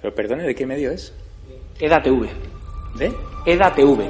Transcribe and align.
Pero 0.00 0.14
perdone, 0.14 0.44
¿de 0.44 0.54
qué 0.54 0.66
medio 0.66 0.90
es? 0.90 1.12
EDATV. 1.78 2.28
¿De? 2.96 3.12
EDATV. 3.46 4.08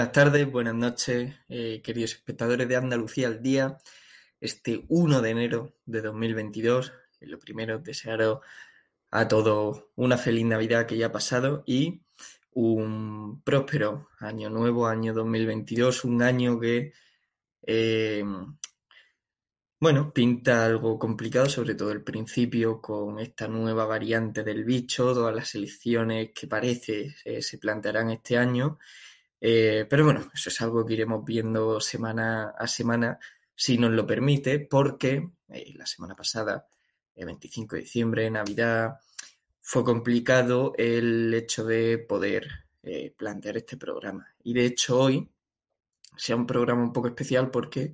Buenas 0.00 0.12
tardes, 0.12 0.50
buenas 0.50 0.74
noches, 0.74 1.34
eh, 1.50 1.82
queridos 1.84 2.12
espectadores 2.12 2.66
de 2.66 2.74
Andalucía 2.74 3.26
al 3.26 3.42
Día. 3.42 3.76
Este 4.40 4.86
1 4.88 5.20
de 5.20 5.28
enero 5.28 5.74
de 5.84 6.00
2022, 6.00 6.90
eh, 7.20 7.26
lo 7.26 7.38
primero, 7.38 7.80
desearos 7.80 8.38
a 9.10 9.28
todos 9.28 9.84
una 9.96 10.16
feliz 10.16 10.46
Navidad 10.46 10.86
que 10.86 10.96
ya 10.96 11.08
ha 11.08 11.12
pasado 11.12 11.64
y 11.66 12.00
un 12.52 13.42
próspero 13.42 14.08
año 14.20 14.48
nuevo, 14.48 14.86
año 14.86 15.12
2022, 15.12 16.06
un 16.06 16.22
año 16.22 16.58
que, 16.58 16.94
eh, 17.66 18.24
bueno, 19.78 20.14
pinta 20.14 20.64
algo 20.64 20.98
complicado, 20.98 21.46
sobre 21.50 21.74
todo 21.74 21.92
el 21.92 22.02
principio, 22.02 22.80
con 22.80 23.18
esta 23.18 23.48
nueva 23.48 23.84
variante 23.84 24.44
del 24.44 24.64
bicho, 24.64 25.12
todas 25.12 25.34
las 25.34 25.54
elecciones 25.54 26.30
que 26.34 26.46
parece 26.46 27.14
se 27.42 27.58
plantearán 27.58 28.08
este 28.10 28.38
año 28.38 28.78
eh, 29.40 29.86
pero 29.88 30.04
bueno, 30.04 30.30
eso 30.34 30.50
es 30.50 30.60
algo 30.60 30.84
que 30.84 30.94
iremos 30.94 31.24
viendo 31.24 31.80
semana 31.80 32.50
a 32.50 32.66
semana, 32.66 33.18
si 33.54 33.78
nos 33.78 33.90
lo 33.92 34.06
permite, 34.06 34.60
porque 34.60 35.30
eh, 35.48 35.72
la 35.76 35.86
semana 35.86 36.14
pasada, 36.14 36.68
el 37.14 37.26
25 37.26 37.76
de 37.76 37.82
diciembre, 37.82 38.30
Navidad, 38.30 38.98
fue 39.60 39.84
complicado 39.84 40.74
el 40.76 41.32
hecho 41.32 41.64
de 41.64 41.98
poder 41.98 42.48
eh, 42.82 43.14
plantear 43.16 43.56
este 43.56 43.76
programa. 43.76 44.26
Y 44.42 44.52
de 44.52 44.66
hecho 44.66 45.00
hoy 45.00 45.28
sea 46.16 46.36
un 46.36 46.46
programa 46.46 46.82
un 46.82 46.92
poco 46.92 47.08
especial 47.08 47.50
porque 47.50 47.92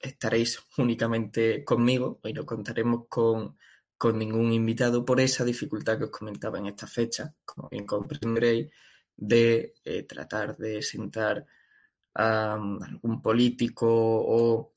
estaréis 0.00 0.58
únicamente 0.78 1.62
conmigo, 1.64 2.18
hoy 2.22 2.32
no 2.32 2.46
contaremos 2.46 3.06
con, 3.08 3.58
con 3.98 4.18
ningún 4.18 4.52
invitado 4.52 5.04
por 5.04 5.20
esa 5.20 5.44
dificultad 5.44 5.98
que 5.98 6.04
os 6.04 6.10
comentaba 6.10 6.58
en 6.58 6.66
esta 6.66 6.86
fecha, 6.86 7.34
como 7.44 7.68
bien 7.68 7.84
comprenderéis 7.84 8.70
de 9.16 9.74
eh, 9.84 10.02
tratar 10.04 10.56
de 10.56 10.82
sentar 10.82 11.46
a 12.14 12.56
um, 12.56 12.82
algún 12.82 13.22
político 13.22 13.88
o 13.88 14.72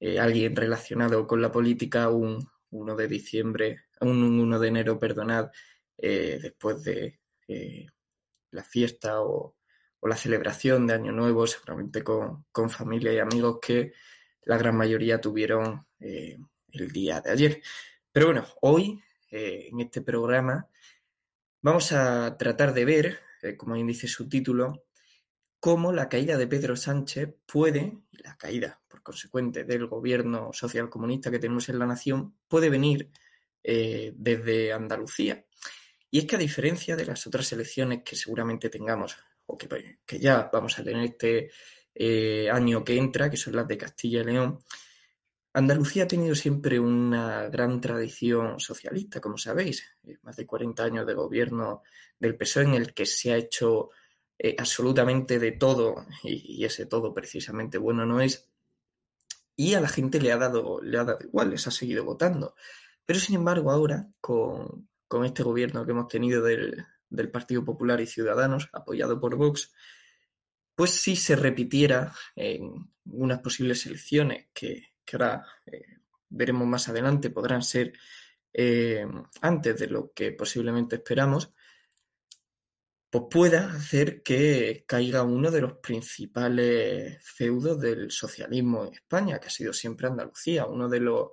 eh, 0.00 0.18
alguien 0.18 0.54
relacionado 0.54 1.26
con 1.26 1.42
la 1.42 1.50
política 1.50 2.08
un 2.08 2.48
1 2.70 2.96
de 2.96 3.08
diciembre, 3.08 3.84
un 4.00 4.22
1 4.22 4.58
de 4.58 4.68
enero, 4.68 4.98
perdonad, 4.98 5.50
eh, 5.96 6.38
después 6.40 6.82
de 6.84 7.18
la 8.50 8.62
fiesta 8.62 9.22
o, 9.22 9.56
la 10.02 10.16
celebración 10.16 10.86
de 10.86 10.94
Año 10.94 11.12
Nuevo, 11.12 11.46
seguramente 11.46 12.04
con, 12.04 12.44
familia 12.70 13.12
y 13.12 13.18
amigos 13.18 13.58
que 13.60 13.92
la 14.42 14.56
gran 14.56 14.76
mayoría 14.76 15.20
tuvieron 15.20 15.86
el 15.98 16.92
día 16.92 17.20
de 17.20 17.30
ayer. 17.30 17.62
Pero 18.12 18.26
bueno, 18.26 18.46
hoy 18.60 19.02
en 19.30 19.80
este 19.80 20.02
programa 20.02 20.68
vamos 21.62 21.92
a 21.92 22.36
tratar 22.38 22.72
de 22.74 22.84
ver 22.84 23.27
eh, 23.42 23.56
como 23.56 23.74
bien 23.74 23.86
dice 23.86 24.08
su 24.08 24.28
título, 24.28 24.84
cómo 25.60 25.92
la 25.92 26.08
caída 26.08 26.36
de 26.36 26.46
Pedro 26.46 26.76
Sánchez 26.76 27.34
puede, 27.46 27.98
y 28.10 28.22
la 28.22 28.36
caída 28.36 28.80
por 28.88 29.02
consecuente 29.02 29.64
del 29.64 29.86
gobierno 29.86 30.50
socialcomunista 30.52 31.30
que 31.30 31.38
tenemos 31.38 31.68
en 31.68 31.78
la 31.78 31.86
nación, 31.86 32.34
puede 32.46 32.70
venir 32.70 33.10
eh, 33.62 34.12
desde 34.16 34.72
Andalucía. 34.72 35.44
Y 36.10 36.20
es 36.20 36.24
que 36.26 36.36
a 36.36 36.38
diferencia 36.38 36.96
de 36.96 37.04
las 37.04 37.26
otras 37.26 37.52
elecciones 37.52 38.02
que 38.04 38.16
seguramente 38.16 38.70
tengamos, 38.70 39.16
o 39.46 39.58
que, 39.58 39.98
que 40.06 40.18
ya 40.18 40.48
vamos 40.52 40.78
a 40.78 40.84
tener 40.84 41.04
este 41.04 41.50
eh, 41.94 42.48
año 42.50 42.84
que 42.84 42.96
entra, 42.96 43.28
que 43.28 43.36
son 43.36 43.56
las 43.56 43.66
de 43.66 43.76
Castilla 43.76 44.20
y 44.20 44.24
León, 44.24 44.60
Andalucía 45.52 46.04
ha 46.04 46.08
tenido 46.08 46.34
siempre 46.34 46.78
una 46.78 47.48
gran 47.48 47.80
tradición 47.80 48.60
socialista, 48.60 49.20
como 49.20 49.38
sabéis, 49.38 49.84
eh, 50.04 50.18
más 50.22 50.36
de 50.36 50.46
40 50.46 50.84
años 50.84 51.06
de 51.06 51.14
gobierno 51.14 51.82
del 52.18 52.36
PSOE 52.36 52.64
en 52.64 52.74
el 52.74 52.92
que 52.94 53.06
se 53.06 53.32
ha 53.32 53.36
hecho 53.36 53.90
eh, 54.38 54.54
absolutamente 54.58 55.38
de 55.38 55.52
todo, 55.52 56.06
y, 56.22 56.64
ese 56.64 56.86
todo 56.86 57.14
precisamente 57.14 57.78
bueno 57.78 58.04
no 58.04 58.20
es, 58.20 58.48
y 59.56 59.74
a 59.74 59.80
la 59.80 59.88
gente 59.88 60.20
le 60.20 60.32
ha 60.32 60.36
dado, 60.36 60.80
le 60.82 60.98
ha 60.98 61.04
dado 61.04 61.18
igual, 61.24 61.50
les 61.50 61.66
ha 61.66 61.70
seguido 61.70 62.04
votando. 62.04 62.54
Pero 63.04 63.18
sin 63.18 63.36
embargo 63.36 63.70
ahora, 63.70 64.06
con, 64.20 64.88
este 65.24 65.42
gobierno 65.42 65.84
que 65.84 65.92
hemos 65.92 66.08
tenido 66.08 66.42
del, 66.42 66.84
del 67.08 67.30
Partido 67.30 67.64
Popular 67.64 68.00
y 68.00 68.06
Ciudadanos, 68.06 68.68
apoyado 68.72 69.18
por 69.18 69.34
Vox, 69.34 69.72
pues 70.76 70.90
si 70.90 71.16
se 71.16 71.34
repitiera 71.34 72.14
en 72.36 72.92
unas 73.06 73.40
posibles 73.40 73.84
elecciones 73.86 74.46
que, 74.52 74.92
que 75.08 75.16
ahora 75.16 75.46
eh, 75.64 76.00
veremos 76.28 76.66
más 76.66 76.88
adelante, 76.90 77.30
podrán 77.30 77.62
ser 77.62 77.94
eh, 78.52 79.06
antes 79.40 79.78
de 79.78 79.86
lo 79.86 80.12
que 80.12 80.32
posiblemente 80.32 80.96
esperamos, 80.96 81.54
pues 83.10 83.24
pueda 83.30 83.72
hacer 83.72 84.22
que 84.22 84.84
caiga 84.86 85.22
uno 85.22 85.50
de 85.50 85.62
los 85.62 85.78
principales 85.78 87.24
feudos 87.24 87.80
del 87.80 88.10
socialismo 88.10 88.84
en 88.84 88.92
España, 88.92 89.38
que 89.38 89.46
ha 89.46 89.50
sido 89.50 89.72
siempre 89.72 90.08
Andalucía, 90.08 90.66
uno 90.66 90.90
de 90.90 91.00
los, 91.00 91.30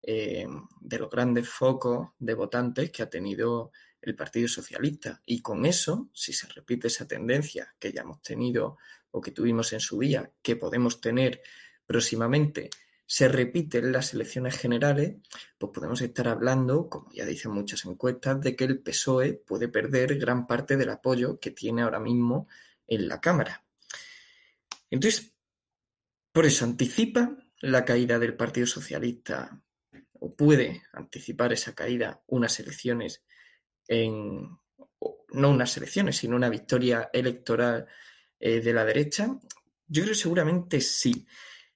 eh, 0.00 0.46
de 0.80 0.98
los 0.98 1.10
grandes 1.10 1.46
focos 1.46 2.08
de 2.18 2.32
votantes 2.32 2.90
que 2.90 3.02
ha 3.02 3.10
tenido 3.10 3.72
el 4.00 4.16
Partido 4.16 4.48
Socialista. 4.48 5.20
Y 5.26 5.42
con 5.42 5.66
eso, 5.66 6.08
si 6.14 6.32
se 6.32 6.48
repite 6.48 6.86
esa 6.86 7.06
tendencia 7.06 7.74
que 7.78 7.92
ya 7.92 8.00
hemos 8.00 8.22
tenido 8.22 8.78
o 9.10 9.20
que 9.20 9.32
tuvimos 9.32 9.74
en 9.74 9.80
su 9.80 9.98
día, 9.98 10.32
que 10.40 10.56
podemos 10.56 10.98
tener 10.98 11.42
próximamente 11.84 12.70
se 13.10 13.26
repiten 13.26 13.90
las 13.90 14.12
elecciones 14.12 14.58
generales, 14.58 15.16
pues 15.56 15.72
podemos 15.72 16.02
estar 16.02 16.28
hablando, 16.28 16.90
como 16.90 17.10
ya 17.10 17.24
dicen 17.24 17.52
muchas 17.52 17.86
encuestas, 17.86 18.38
de 18.42 18.54
que 18.54 18.64
el 18.64 18.80
PSOE 18.80 19.32
puede 19.32 19.68
perder 19.68 20.18
gran 20.18 20.46
parte 20.46 20.76
del 20.76 20.90
apoyo 20.90 21.40
que 21.40 21.50
tiene 21.50 21.80
ahora 21.80 22.00
mismo 22.00 22.48
en 22.86 23.08
la 23.08 23.18
Cámara. 23.18 23.64
Entonces, 24.90 25.32
por 26.30 26.44
eso 26.44 26.66
anticipa 26.66 27.34
la 27.62 27.86
caída 27.86 28.18
del 28.18 28.36
Partido 28.36 28.66
Socialista, 28.66 29.58
o 30.12 30.36
puede 30.36 30.82
anticipar 30.92 31.54
esa 31.54 31.74
caída 31.74 32.22
unas 32.26 32.60
elecciones 32.60 33.24
en, 33.86 34.50
no 35.30 35.50
unas 35.50 35.74
elecciones, 35.78 36.18
sino 36.18 36.36
una 36.36 36.50
victoria 36.50 37.08
electoral 37.10 37.86
eh, 38.38 38.60
de 38.60 38.72
la 38.74 38.84
derecha. 38.84 39.34
Yo 39.86 40.02
creo 40.02 40.14
seguramente 40.14 40.82
sí. 40.82 41.26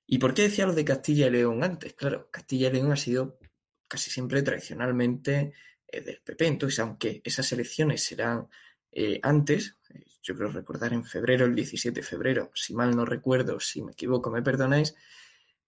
¿Y 0.07 0.19
por 0.19 0.35
qué 0.35 0.43
decía 0.43 0.67
lo 0.67 0.75
de 0.75 0.85
Castilla 0.85 1.27
y 1.27 1.31
León 1.31 1.63
antes? 1.63 1.95
Claro, 1.95 2.29
Castilla 2.31 2.69
y 2.69 2.73
León 2.73 2.93
ha 2.93 2.97
sido 2.97 3.39
casi 3.89 4.11
siempre 4.11 4.43
tradicionalmente 4.43 5.53
eh, 5.87 6.01
del 6.01 6.21
PP. 6.23 6.47
Entonces, 6.47 6.79
aunque 6.81 7.21
esas 7.25 7.53
elecciones 7.53 8.03
serán 8.03 8.49
eh, 8.91 9.21
antes, 9.23 9.79
eh, 9.91 10.05
yo 10.23 10.35
creo 10.35 10.51
recordar 10.51 10.93
en 10.93 11.05
febrero, 11.05 11.45
el 11.45 11.55
17 11.55 12.01
de 12.01 12.07
febrero, 12.07 12.51
si 12.55 12.75
mal 12.75 12.97
no 12.97 13.05
recuerdo, 13.05 13.61
si 13.61 13.83
me 13.83 13.93
equivoco, 13.93 14.31
me 14.31 14.43
perdonáis, 14.43 14.95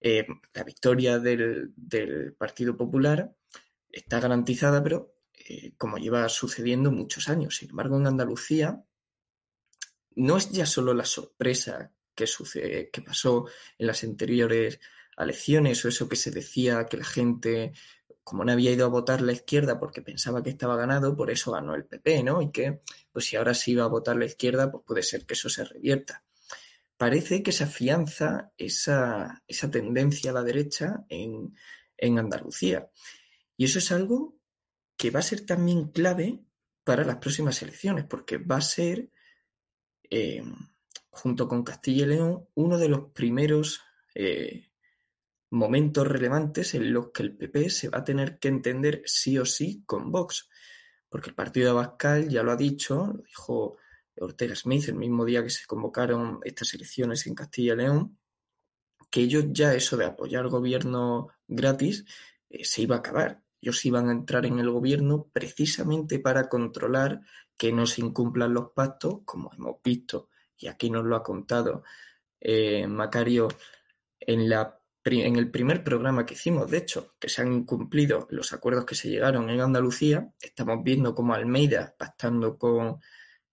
la 0.00 0.64
victoria 0.64 1.18
del, 1.18 1.72
del, 1.76 2.34
Partido 2.34 2.76
Popular 2.76 3.34
está 3.90 4.20
garantizada, 4.20 4.82
pero 4.82 5.16
como 5.78 5.96
lleva 5.96 6.28
sucediendo 6.28 6.92
muchos 6.92 7.30
años. 7.30 7.56
Sin 7.56 7.70
embargo, 7.70 7.96
en 7.96 8.06
Andalucía 8.06 8.84
no 10.16 10.36
es 10.36 10.50
ya 10.50 10.66
solo 10.66 10.92
la 10.92 11.06
sorpresa 11.06 11.90
que, 12.14 12.26
sucede, 12.26 12.90
que 12.90 13.02
pasó 13.02 13.46
en 13.78 13.86
las 13.86 14.02
anteriores 14.04 14.80
elecciones 15.16 15.84
o 15.84 15.88
eso 15.88 16.08
que 16.08 16.16
se 16.16 16.30
decía 16.30 16.86
que 16.86 16.96
la 16.96 17.04
gente, 17.04 17.72
como 18.22 18.44
no 18.44 18.52
había 18.52 18.72
ido 18.72 18.86
a 18.86 18.88
votar 18.88 19.20
la 19.20 19.32
izquierda 19.32 19.78
porque 19.78 20.02
pensaba 20.02 20.42
que 20.42 20.50
estaba 20.50 20.76
ganado, 20.76 21.16
por 21.16 21.30
eso 21.30 21.52
ganó 21.52 21.74
el 21.74 21.84
PP, 21.84 22.22
¿no? 22.22 22.42
Y 22.42 22.50
que, 22.50 22.80
pues 23.12 23.26
si 23.26 23.36
ahora 23.36 23.54
sí 23.54 23.72
iba 23.72 23.84
a 23.84 23.88
votar 23.88 24.16
la 24.16 24.26
izquierda, 24.26 24.70
pues 24.70 24.84
puede 24.86 25.02
ser 25.02 25.26
que 25.26 25.34
eso 25.34 25.48
se 25.48 25.64
revierta. 25.64 26.24
Parece 26.96 27.42
que 27.42 27.52
se 27.52 27.64
afianza 27.64 28.52
esa, 28.56 29.42
esa 29.46 29.70
tendencia 29.70 30.30
a 30.30 30.34
la 30.34 30.42
derecha 30.42 31.04
en, 31.08 31.54
en 31.96 32.18
Andalucía. 32.18 32.88
Y 33.56 33.64
eso 33.64 33.78
es 33.78 33.90
algo 33.92 34.36
que 34.96 35.10
va 35.10 35.20
a 35.20 35.22
ser 35.22 35.44
también 35.44 35.88
clave 35.88 36.44
para 36.84 37.04
las 37.04 37.16
próximas 37.16 37.60
elecciones, 37.62 38.04
porque 38.04 38.38
va 38.38 38.56
a 38.56 38.60
ser 38.60 39.10
eh, 40.10 40.44
junto 41.14 41.46
con 41.48 41.62
Castilla 41.62 42.04
y 42.04 42.08
León, 42.08 42.48
uno 42.54 42.76
de 42.76 42.88
los 42.88 43.12
primeros 43.12 43.80
eh, 44.14 44.70
momentos 45.50 46.06
relevantes 46.06 46.74
en 46.74 46.92
los 46.92 47.10
que 47.12 47.22
el 47.22 47.36
PP 47.36 47.70
se 47.70 47.88
va 47.88 47.98
a 47.98 48.04
tener 48.04 48.38
que 48.38 48.48
entender 48.48 49.02
sí 49.06 49.38
o 49.38 49.46
sí 49.46 49.84
con 49.86 50.10
Vox. 50.10 50.48
Porque 51.08 51.30
el 51.30 51.36
partido 51.36 51.66
de 51.66 51.70
Abascal 51.70 52.28
ya 52.28 52.42
lo 52.42 52.50
ha 52.50 52.56
dicho, 52.56 53.12
lo 53.14 53.22
dijo 53.22 53.76
Ortega 54.16 54.56
Smith 54.56 54.88
el 54.88 54.96
mismo 54.96 55.24
día 55.24 55.42
que 55.44 55.50
se 55.50 55.66
convocaron 55.66 56.40
estas 56.42 56.74
elecciones 56.74 57.26
en 57.28 57.36
Castilla 57.36 57.74
y 57.74 57.76
León, 57.76 58.18
que 59.08 59.20
ellos 59.20 59.44
ya 59.50 59.72
eso 59.74 59.96
de 59.96 60.06
apoyar 60.06 60.48
gobierno 60.48 61.28
gratis 61.46 62.04
eh, 62.50 62.64
se 62.64 62.82
iba 62.82 62.96
a 62.96 62.98
acabar. 62.98 63.40
Ellos 63.60 63.84
iban 63.84 64.08
a 64.08 64.12
entrar 64.12 64.44
en 64.46 64.58
el 64.58 64.68
gobierno 64.68 65.30
precisamente 65.32 66.18
para 66.18 66.48
controlar 66.48 67.20
que 67.56 67.72
no 67.72 67.86
se 67.86 68.00
incumplan 68.00 68.52
los 68.52 68.72
pactos, 68.72 69.20
como 69.24 69.52
hemos 69.52 69.76
visto 69.82 70.28
y 70.58 70.68
aquí 70.68 70.90
nos 70.90 71.04
lo 71.04 71.16
ha 71.16 71.22
contado 71.22 71.84
eh, 72.40 72.86
Macario 72.86 73.48
en, 74.20 74.48
la, 74.48 74.80
en 75.04 75.36
el 75.36 75.50
primer 75.50 75.82
programa 75.84 76.24
que 76.26 76.34
hicimos, 76.34 76.70
de 76.70 76.78
hecho, 76.78 77.14
que 77.18 77.28
se 77.28 77.42
han 77.42 77.52
incumplido 77.52 78.26
los 78.30 78.52
acuerdos 78.52 78.84
que 78.84 78.94
se 78.94 79.08
llegaron 79.08 79.50
en 79.50 79.60
Andalucía, 79.60 80.32
estamos 80.40 80.82
viendo 80.82 81.14
cómo 81.14 81.34
Almeida, 81.34 81.94
pactando 81.98 82.58
con 82.58 83.00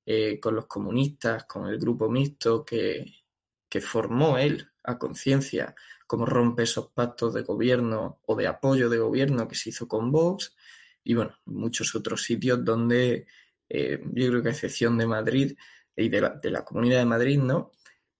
eh, 0.03 0.39
con 0.39 0.55
los 0.55 0.65
comunistas, 0.65 1.45
con 1.45 1.67
el 1.67 1.77
grupo 1.77 2.09
mixto 2.09 2.65
que, 2.65 3.05
que 3.69 3.81
formó 3.81 4.37
él 4.39 4.67
a 4.83 4.97
conciencia, 4.97 5.75
cómo 6.07 6.25
rompe 6.25 6.63
esos 6.63 6.87
pactos 6.89 7.35
de 7.35 7.43
gobierno 7.43 8.19
o 8.25 8.35
de 8.35 8.47
apoyo 8.47 8.89
de 8.89 8.97
gobierno 8.97 9.47
que 9.47 9.53
se 9.53 9.69
hizo 9.69 9.87
con 9.87 10.11
Vox 10.11 10.55
y 11.03 11.13
bueno, 11.13 11.37
muchos 11.45 11.93
otros 11.93 12.23
sitios 12.23 12.65
donde 12.65 13.27
eh, 13.69 14.01
yo 14.11 14.27
creo 14.29 14.41
que 14.41 14.49
a 14.49 14.51
excepción 14.51 14.97
de 14.97 15.05
Madrid 15.05 15.55
y 15.95 16.09
de 16.09 16.21
la, 16.21 16.29
de 16.29 16.51
la, 16.51 16.63
Comunidad 16.63 16.99
de 16.99 17.05
Madrid, 17.05 17.39
¿no? 17.39 17.71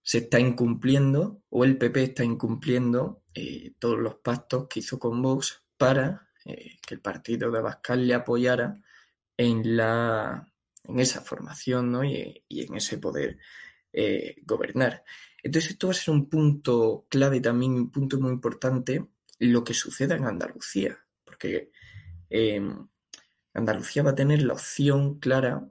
Se 0.04 0.20
está 0.20 0.40
incumpliendo 0.40 1.44
o 1.50 1.63
el 1.63 1.78
PP 1.78 2.04
está 2.04 2.24
incumpliendo 2.24 3.24
eh, 3.34 3.74
todos 3.80 4.00
los 4.00 4.16
pactos 4.16 4.68
que 4.68 4.80
hizo 4.80 5.00
con 5.00 5.22
Vox 5.22 5.63
para 5.78 6.30
eh, 6.46 6.78
que 6.86 6.96
el 6.96 7.01
partido 7.01 7.51
de 7.51 7.60
Abascal 7.60 8.08
le 8.08 8.13
apoyara 8.13 8.82
en, 9.38 9.78
la, 9.78 10.51
en 10.84 11.00
esa 11.00 11.22
formación 11.22 11.92
¿no? 11.92 12.04
y, 12.04 12.44
y 12.48 12.66
en 12.66 12.75
ese 12.75 12.98
poder 12.98 13.38
eh, 13.94 14.36
gobernar. 14.44 15.04
Entonces 15.44 15.72
esto 15.72 15.88
va 15.88 15.92
a 15.92 15.96
ser 15.96 16.13
un 16.13 16.30
punto 16.30 17.06
clave 17.10 17.42
también, 17.42 17.74
un 17.74 17.92
punto 17.92 18.20
muy 18.20 18.32
importante, 18.32 19.06
lo 19.40 19.63
que 19.63 19.74
suceda 19.74 20.16
en 20.16 20.25
Andalucía, 20.25 20.98
porque 21.25 21.72
eh, 22.30 22.62
Andalucía 23.54 24.04
va 24.04 24.12
a 24.12 24.16
tener 24.16 24.44
la 24.44 24.54
opción 24.54 25.20
clara 25.20 25.68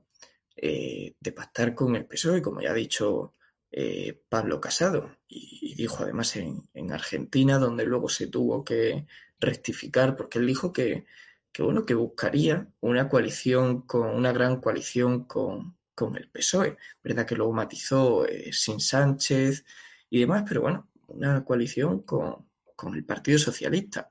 eh, 0.63 1.15
de 1.19 1.33
pactar 1.33 1.75
con 1.75 1.97
el 1.97 2.05
PSOE, 2.05 2.43
como 2.43 2.61
ya 2.61 2.73
ha 2.73 2.75
dicho 2.75 3.35
eh, 3.71 4.21
Pablo 4.29 4.61
Casado, 4.61 5.17
y, 5.27 5.75
dijo 5.75 6.03
además 6.05 6.37
en, 6.37 6.69
en, 6.75 6.93
Argentina, 6.93 7.59
donde 7.59 7.87
luego 7.87 8.11
se 8.11 8.27
tuvo 8.27 8.63
que 8.63 9.07
rectificar, 9.39 10.17
porque 10.17 10.39
él 10.39 10.47
dijo 10.47 10.71
que, 10.71 11.07
que 11.51 11.63
bueno, 11.63 11.87
que 11.87 11.95
buscaría 11.95 12.69
una 12.81 13.09
coalición 13.09 13.83
con 13.87 14.11
una 14.11 14.33
gran 14.33 14.61
coalición 14.61 15.25
con, 15.25 15.79
con 15.95 16.17
el 16.17 16.29
PSOE, 16.29 16.77
verdad 17.03 17.25
que 17.25 17.37
luego 17.37 17.55
matizó 17.55 18.27
eh, 18.27 18.53
sin 18.53 18.81
Sánchez 18.81 19.65
y 20.11 20.21
demás, 20.21 20.45
pero 20.47 20.61
bueno, 20.61 20.91
una 21.09 21.43
coalición 21.43 22.03
con, 22.03 22.51
con 22.77 22.95
el 22.95 23.05
Partido 23.05 23.39
Socialista. 23.39 24.11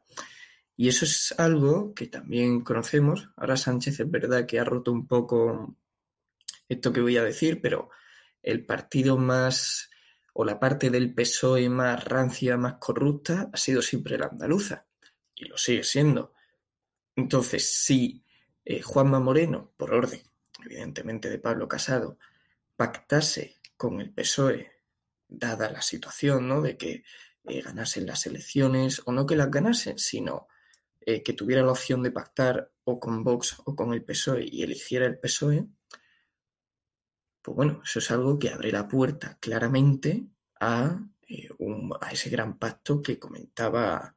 Y 0.75 0.87
eso 0.87 1.05
es 1.05 1.35
algo 1.37 1.93
que 1.93 2.07
también 2.07 2.61
conocemos. 2.61 3.29
Ahora 3.35 3.57
Sánchez 3.57 3.99
es 3.99 4.09
verdad 4.09 4.47
que 4.47 4.59
ha 4.59 4.63
roto 4.63 4.91
un 4.91 5.05
poco 5.05 5.75
esto 6.69 6.93
que 6.93 7.01
voy 7.01 7.17
a 7.17 7.23
decir, 7.23 7.61
pero 7.61 7.89
el 8.41 8.65
partido 8.65 9.17
más 9.17 9.89
o 10.33 10.45
la 10.45 10.59
parte 10.59 10.89
del 10.89 11.13
PSOE 11.13 11.67
más 11.67 12.05
rancia, 12.05 12.55
más 12.55 12.75
corrupta, 12.75 13.49
ha 13.51 13.57
sido 13.57 13.81
siempre 13.81 14.17
la 14.17 14.27
andaluza. 14.27 14.85
Y 15.35 15.45
lo 15.45 15.57
sigue 15.57 15.83
siendo. 15.83 16.33
Entonces, 17.15 17.69
si 17.83 18.23
eh, 18.63 18.81
Juanma 18.81 19.19
Moreno, 19.19 19.73
por 19.75 19.93
orden, 19.93 20.21
evidentemente 20.63 21.29
de 21.29 21.39
Pablo 21.39 21.67
Casado, 21.67 22.17
pactase 22.75 23.57
con 23.75 23.99
el 23.99 24.11
PSOE, 24.11 24.71
dada 25.27 25.71
la 25.71 25.81
situación, 25.81 26.47
¿no? 26.47 26.61
De 26.61 26.77
que 26.77 27.03
eh, 27.45 27.61
ganasen 27.61 28.05
las 28.05 28.25
elecciones, 28.25 29.01
o 29.05 29.11
no 29.11 29.25
que 29.25 29.35
las 29.35 29.49
ganasen, 29.49 29.97
sino 29.97 30.47
eh, 31.01 31.23
que 31.23 31.33
tuviera 31.33 31.63
la 31.63 31.71
opción 31.71 32.03
de 32.03 32.11
pactar 32.11 32.71
o 32.83 32.99
con 32.99 33.23
Vox 33.23 33.57
o 33.65 33.75
con 33.75 33.93
el 33.93 34.03
PSOE 34.03 34.45
y 34.49 34.63
eligiera 34.63 35.05
el 35.05 35.19
PSOE, 35.19 35.65
pues 37.41 37.55
bueno, 37.55 37.81
eso 37.83 37.99
es 37.99 38.11
algo 38.11 38.37
que 38.37 38.49
abre 38.49 38.71
la 38.71 38.87
puerta 38.87 39.37
claramente 39.39 40.25
a, 40.59 40.99
eh, 41.27 41.49
ese 42.11 42.29
gran 42.29 42.57
pacto 42.57 43.01
que 43.01 43.19
comentaba 43.19 44.15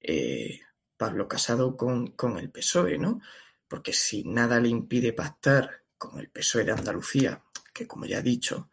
eh, 0.00 0.60
Pablo 0.96 1.28
Casado 1.28 1.76
con, 1.76 2.08
con, 2.12 2.38
el 2.38 2.50
PSOE, 2.50 2.98
¿no? 2.98 3.20
Porque 3.68 3.92
si 3.92 4.24
nada 4.24 4.60
le 4.60 4.68
impide 4.68 5.12
pactar 5.12 5.82
con 5.98 6.18
el 6.18 6.30
PSOE 6.30 6.64
de 6.64 6.72
Andalucía, 6.72 7.42
que 7.72 7.86
como 7.86 8.06
ya 8.06 8.18
he 8.18 8.22
dicho, 8.22 8.70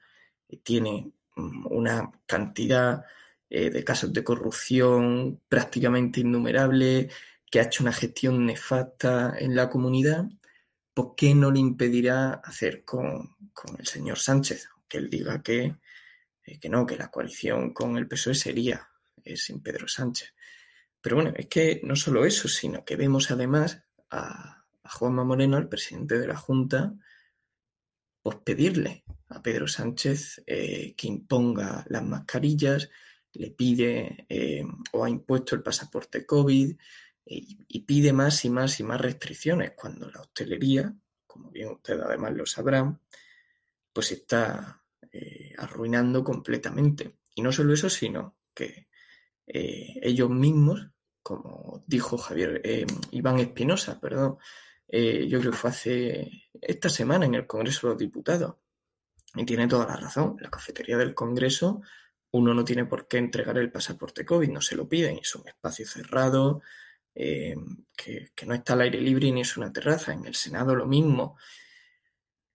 tiene 0.64 1.12
mm, 1.36 1.68
una 1.72 2.12
cantidad 2.26 3.06
eh, 3.50 3.70
de 3.70 3.84
casos 3.84 4.14
de 4.14 4.24
corrupción 4.24 5.42
prácticamente 5.50 6.22
innumerable, 6.22 7.10
que 7.50 7.60
ha 7.60 7.64
hecho 7.64 7.84
una 7.84 7.94
gestión 7.94 8.46
nefasta 8.46 9.36
en 9.40 9.56
la 9.56 9.70
comunidad, 9.70 10.26
¿por 11.00 11.16
qué 11.16 11.34
no 11.34 11.50
le 11.50 11.60
impedirá 11.60 12.34
hacer 12.44 12.84
con, 12.84 13.38
con 13.54 13.80
el 13.80 13.88
señor 13.88 14.20
Sánchez? 14.20 14.68
Que 14.86 14.98
él 14.98 15.10
diga 15.10 15.42
que, 15.42 15.78
eh, 16.44 16.60
que, 16.60 16.68
no, 16.68 16.86
que 16.86 16.98
la 16.98 17.10
coalición 17.10 17.74
con 17.74 17.96
el 17.96 18.06
PSOE 18.06 18.36
sería 18.36 18.86
sin 19.36 19.62
Pedro 19.62 19.88
Sánchez. 19.88 20.34
Pero 21.00 21.16
bueno, 21.16 21.32
es 21.38 21.46
que 21.46 21.80
no 21.86 21.96
solo 21.96 22.26
eso, 22.26 22.50
sino 22.50 22.84
que 22.84 22.98
vemos 22.98 23.32
además 23.32 23.82
a, 24.10 24.66
a 24.84 24.90
Juanma 24.90 25.24
Moreno, 25.24 25.58
el 25.58 25.70
presidente 25.70 26.20
de 26.20 26.28
la 26.28 26.36
Junta, 26.36 26.94
pues 28.22 28.36
pedirle 28.44 29.06
a 29.30 29.42
Pedro 29.42 29.70
Sánchez 29.70 30.44
eh, 30.48 30.96
que 30.98 31.08
imponga 31.08 31.86
las 31.88 32.04
mascarillas, 32.04 32.90
le 33.32 33.52
pide 33.52 34.26
eh, 34.28 34.66
o 34.92 35.06
ha 35.06 35.10
impuesto 35.10 35.56
el 35.56 35.64
pasaporte 35.64 36.26
COVID, 36.26 36.76
y, 37.30 37.80
pide 37.82 38.12
más 38.12 38.44
y 38.46 38.50
más 38.50 38.80
y 38.80 38.84
más 38.84 39.00
restricciones 39.00 39.72
cuando 39.76 40.10
la 40.10 40.22
hostelería, 40.22 40.94
como 41.28 41.52
bien 41.52 41.70
ustedes 41.70 42.02
además 42.02 42.34
lo 42.34 42.46
sabrán, 42.46 43.00
pues 43.94 44.12
está 44.12 44.84
eh, 45.12 45.54
arruinando 45.58 46.24
completamente. 46.24 47.18
Y 47.36 47.42
no 47.42 47.52
solo 47.52 47.74
eso, 47.74 47.90
sino 47.90 48.38
que 48.54 48.88
eh, 49.46 50.00
ellos 50.02 50.30
mismos, 50.30 50.90
como 51.22 51.84
dijo 51.86 52.18
Javier 52.18 52.62
eh, 52.64 52.88
Iván 53.12 53.40
Espinosa, 53.40 54.00
perdón, 54.00 54.38
yo 54.92 55.40
creo 55.40 55.52
que 55.52 55.58
fue 55.58 55.70
hace 55.70 56.50
esta 56.60 56.90
semana 56.90 57.28
en 57.28 57.36
el 57.36 57.46
Congreso 57.46 57.86
de 57.86 57.94
los 57.94 58.00
Diputados, 58.00 58.56
y 59.36 59.46
tiene 59.46 59.68
toda 59.68 59.86
la 59.86 59.96
razón, 59.96 60.36
la 60.40 60.50
cafetería 60.50 60.98
del 60.98 61.14
Congreso 61.14 61.84
uno 62.32 62.54
no 62.54 62.64
tiene 62.64 62.86
por 62.86 63.08
qué 63.08 63.18
entregar 63.18 63.58
el 63.60 63.72
pasaporte 63.72 64.26
COVID, 64.26 64.50
no 64.50 64.62
se 64.62 64.76
lo 64.76 64.88
piden, 64.88 65.20
es 65.20 65.36
un 65.36 65.48
espacio 65.48 65.86
cerrado, 65.88 66.62
eh, 67.22 67.54
que, 67.98 68.46
no 68.46 68.54
está 68.54 68.74
al 68.74 68.82
aire 68.82 69.02
libre 69.02 69.30
ni 69.30 69.42
es 69.42 69.58
una 69.58 69.74
terraza. 69.74 70.14
En 70.14 70.26
el 70.26 70.36
Senado 70.36 70.74
lo 70.74 70.86
mismo. 70.86 71.38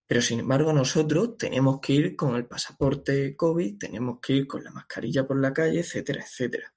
Pero 0.07 0.23
sin 0.23 0.41
embargo 0.41 0.73
nosotros 0.73 1.37
tenemos 1.37 1.81
que 1.81 1.93
ir 1.93 2.17
con 2.17 2.35
el 2.37 2.47
pasaporte 2.47 3.37
COVID, 3.37 3.79
tenemos 3.79 4.21
que 4.21 4.35
ir 4.35 4.47
con 4.47 4.65
la 4.65 4.71
mascarilla 4.71 5.27
por 5.27 5.39
la 5.39 5.53
calle, 5.53 5.81
etcétera, 5.81 6.23
etcétera. 6.23 6.75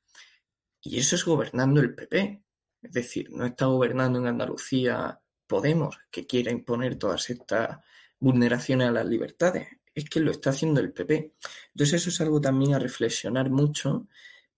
Y 0.82 0.98
eso 1.00 1.16
es 1.16 1.24
gobernando 1.24 1.80
el 1.80 1.96
PP. 1.96 2.44
Es 2.82 2.92
decir, 2.92 3.30
no 3.32 3.46
está 3.46 3.66
gobernando 3.68 4.20
en 4.20 4.28
Andalucía 4.28 5.20
Podemos, 5.48 5.98
que 6.12 6.28
quiera 6.28 6.52
imponer 6.52 6.98
todas 6.98 7.30
estas 7.30 7.80
vulneraciones 8.20 8.90
a 8.90 8.92
las 8.92 9.06
libertades. 9.06 9.70
Es 9.96 10.10
que 10.10 10.20
lo 10.20 10.32
está 10.32 10.50
haciendo 10.50 10.82
el 10.82 10.92
PP. 10.92 11.36
Entonces 11.70 12.02
eso 12.02 12.10
es 12.10 12.20
algo 12.20 12.42
también 12.42 12.74
a 12.74 12.80
reflexionar 12.80 13.50
mucho 13.50 14.08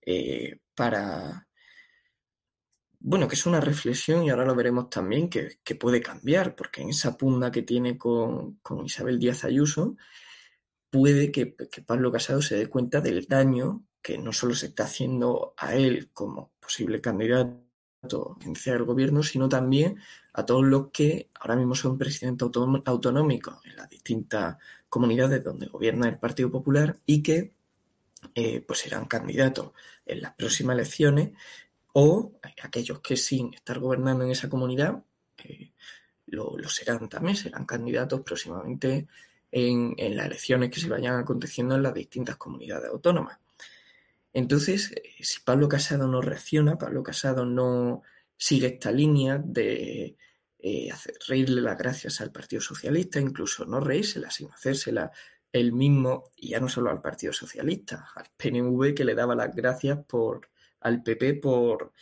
eh, 0.02 0.62
para, 0.74 1.49
bueno, 3.00 3.27
que 3.27 3.36
es 3.36 3.46
una 3.46 3.62
reflexión 3.62 4.24
y 4.24 4.29
ahora 4.29 4.46
lo 4.46 4.56
veremos 4.56 4.89
también 4.89 5.29
que, 5.29 5.60
puede 5.75 6.01
cambiar, 6.01 6.56
porque 6.56 6.82
en 6.82 6.89
esa 6.89 7.18
pugna 7.18 7.51
que 7.51 7.62
tiene 7.63 7.98
con, 7.98 8.60
Isabel 8.86 9.20
Díaz 9.20 9.46
Ayuso, 9.46 9.96
puede 10.89 11.32
que, 11.32 11.56
Pablo 11.86 12.12
Casado 12.12 12.41
se 12.41 12.58
dé 12.58 12.68
cuenta 12.68 13.01
del 13.01 13.25
daño 13.27 13.86
que 14.01 14.18
no 14.18 14.34
solo 14.34 14.53
se 14.56 14.68
está 14.68 14.84
haciendo 14.84 15.53
a 15.58 15.75
él 15.75 16.10
como 16.13 16.51
posible 16.60 17.01
candidato 17.01 17.70
a 18.01 18.72
el 18.72 18.84
gobierno, 18.86 19.24
sino 19.24 19.50
también 19.50 19.98
a 20.34 20.46
todos 20.46 20.63
los 20.63 20.89
que 20.91 21.29
ahora 21.39 21.56
mismo 21.56 21.75
son 21.75 21.98
presidentes 21.98 22.48
autonómicos 22.86 23.65
en 23.65 23.75
las 23.75 23.89
distintas 23.89 24.58
comunidades 24.88 25.44
donde 25.44 25.68
gobierna 25.68 26.08
el 26.08 26.18
Partido 26.18 26.50
Popular 26.50 26.98
y 27.06 27.22
que 27.22 27.53
eh, 28.36 28.62
pues 28.62 28.79
serán 28.79 29.06
candidatos 29.06 29.72
en 30.06 30.22
las 30.22 30.34
próximas 30.34 30.75
elecciones 30.75 31.32
o 31.93 32.34
aquellos 32.62 33.00
que 33.01 33.17
sin 33.17 33.53
estar 33.53 33.79
gobernando 33.79 34.24
en 34.24 34.31
esa 34.31 34.50
comunidad 34.50 35.03
eh, 35.43 35.72
lo, 36.27 36.58
serán 36.69 37.10
también, 37.10 37.36
serán 37.36 37.65
candidatos 37.65 38.22
próximamente 38.22 39.08
en, 39.51 39.96
en, 39.98 40.15
las 40.15 40.27
elecciones 40.27 40.69
que 40.69 40.79
se 40.79 40.89
vayan 40.89 41.17
aconteciendo 41.17 41.75
en 41.75 41.84
las 41.84 41.93
distintas 41.93 42.38
comunidades 42.38 42.89
autónomas. 42.91 43.39
Entonces, 44.34 44.91
eh, 44.91 45.24
si 45.24 45.39
Pablo 45.41 45.67
Casado 45.67 46.08
no 46.08 46.22
reacciona, 46.22 46.77
Pablo 46.77 47.01
Casado 47.01 47.46
no 47.46 48.03
sigue 48.38 48.67
esta 48.67 48.91
línea 48.91 49.41
de 49.43 50.15
eh, 50.60 50.89
reírle 51.27 51.62
las 51.62 51.77
gracias 51.77 52.22
al 52.22 52.31
Partido 52.31 52.62
Socialista, 52.62 53.19
incluso 53.19 53.65
no 53.65 53.79
reírsela, 53.79 54.29
sino 54.29 54.53
hacérsela 54.53 55.12
él 55.51 55.74
mismo, 55.74 56.25
y 56.36 56.50
ya 56.50 56.60
no 56.60 56.69
solo 56.69 56.91
al 56.91 57.01
Partido 57.01 57.34
Socialista, 57.34 58.10
al 58.15 58.27
PNV 58.38 58.93
que 58.93 59.03
le 59.03 59.15
daba 59.15 59.36
las 59.36 59.55
gracias 59.55 59.98
por 60.05 60.50
al 60.82 61.04
PP 61.04 61.36
por, 61.36 61.94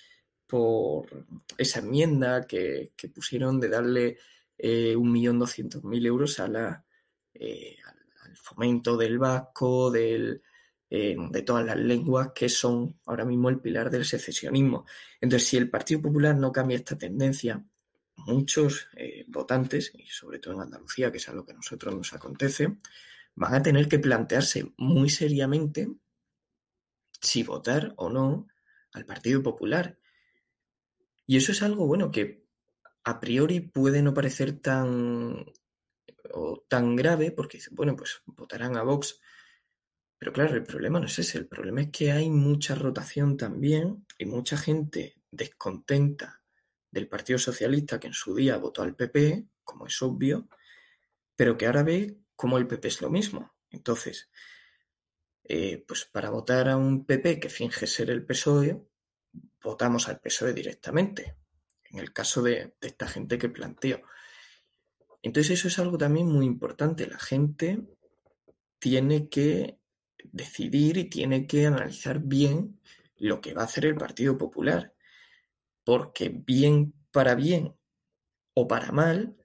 por 0.46 1.26
esa 1.58 1.80
enmienda 1.80 2.46
que, 2.46 2.94
que, 2.96 3.10
pusieron 3.10 3.60
de 3.60 3.70
darle 3.70 4.18
eh, 4.58 4.96
un 4.96 5.12
millón 5.12 5.40
doscientos 5.40 5.84
mil 5.84 6.06
euros 6.06 6.40
a 6.40 6.48
la, 6.48 6.86
eh, 7.34 7.78
al, 7.86 8.30
al, 8.30 8.38
fomento 8.38 8.98
del 8.98 9.20
vasco, 9.20 9.92
del, 9.92 10.42
eh, 10.90 11.18
de 11.32 11.42
todas 11.42 11.66
las 11.66 11.76
lenguas 11.76 12.32
que 12.34 12.48
son 12.48 12.98
ahora 13.06 13.26
mismo 13.26 13.50
el 13.50 13.60
pilar 13.60 13.90
del 13.90 14.06
secesionismo. 14.06 14.86
Entonces, 15.20 15.50
si 15.50 15.58
el 15.58 15.70
Partido 15.70 16.02
Popular 16.02 16.36
no 16.38 16.52
cambia 16.54 16.78
esta 16.78 16.98
tendencia, 16.98 17.62
muchos 18.16 18.88
eh, 18.96 19.26
votantes, 19.28 19.92
y 19.96 20.06
sobre 20.08 20.40
todo 20.40 20.54
en 20.54 20.62
Andalucía, 20.62 21.12
que 21.12 21.18
es 21.18 21.28
a 21.28 21.34
lo 21.34 21.46
que 21.46 21.52
a 21.52 21.56
nosotros 21.56 21.94
nos 21.94 22.14
acontece, 22.14 22.78
van 23.36 23.54
a 23.54 23.62
tener 23.62 23.90
que 23.90 24.00
plantearse 24.00 24.72
muy 24.78 25.10
seriamente 25.10 25.90
si 27.20 27.44
votar 27.44 27.94
o 27.98 28.10
no 28.10 28.48
al 28.98 29.06
Partido 29.06 29.42
Popular. 29.42 29.98
Y 31.26 31.38
eso 31.38 31.52
es 31.52 31.62
algo, 31.62 31.88
bueno, 31.88 32.12
que 32.12 32.46
a 33.04 33.20
priori 33.20 33.62
puede 33.62 34.02
no 34.02 34.14
parecer 34.14 34.60
tan, 34.60 35.46
o 36.34 36.66
tan 36.68 36.96
grave, 36.96 37.32
porque 37.32 37.60
bueno, 37.72 37.96
pues 37.96 38.22
votarán 38.26 38.76
a 38.78 38.84
Vox. 38.84 39.20
Pero 40.18 40.34
claro, 40.34 40.56
el 40.56 40.64
problema 40.64 41.00
no 41.00 41.06
es 41.06 41.20
ese, 41.20 41.38
el 41.38 41.48
problema 41.48 41.82
es 41.82 41.92
que 41.92 42.12
hay 42.12 42.30
mucha 42.30 42.76
rotación 42.76 43.38
también 43.38 44.06
y 44.18 44.26
mucha 44.26 44.58
gente 44.58 45.22
descontenta 45.32 46.42
del 46.90 47.08
Partido 47.08 47.38
Socialista 47.38 48.00
que 48.00 48.08
en 48.08 48.14
su 48.14 48.34
día 48.34 48.58
votó 48.58 48.82
al 48.82 48.96
PP, 48.96 49.48
como 49.64 49.86
es 49.86 50.02
obvio, 50.02 50.48
pero 51.36 51.58
que 51.58 51.68
ahora 51.68 51.84
ve 51.84 52.18
como 52.36 52.58
el 52.58 52.68
PP 52.68 52.88
es 52.88 53.02
lo 53.02 53.10
mismo. 53.10 53.54
Entonces, 53.70 54.30
eh, 55.50 55.82
pues 55.88 56.04
para 56.04 56.30
votar 56.30 56.68
a 56.68 56.76
un 56.76 57.06
PP 57.06 57.40
que 57.40 57.48
finge 57.48 57.88
ser 57.88 58.10
el 58.10 58.26
PSOE, 58.26 58.86
votamos 59.64 60.10
al 60.10 60.20
PSOE 60.20 60.54
directamente, 60.54 61.38
en 61.86 62.00
el 62.00 62.12
caso 62.12 62.42
de, 62.42 62.76
esta 62.82 63.08
gente 63.08 63.38
que 63.38 63.48
planteo. 63.48 64.02
Entonces 65.22 65.58
eso 65.58 65.70
es 65.70 65.80
algo 65.80 65.98
también 65.98 66.28
muy 66.28 66.46
importante. 66.46 67.08
La 67.08 67.18
gente 67.18 67.82
tiene 68.78 69.30
que 69.30 69.80
decidir 70.18 70.98
y 70.98 71.06
tiene 71.06 71.48
que 71.48 71.66
analizar 71.66 72.20
bien 72.20 72.82
lo 73.16 73.40
que 73.40 73.54
va 73.54 73.62
a 73.62 73.66
hacer 73.66 73.86
el 73.86 73.96
Partido 73.96 74.38
Popular, 74.38 74.94
porque 75.86 76.28
bien 76.28 76.94
para 77.12 77.36
bien 77.36 77.74
o 78.54 78.68
para 78.68 78.92
mal, 78.92 79.38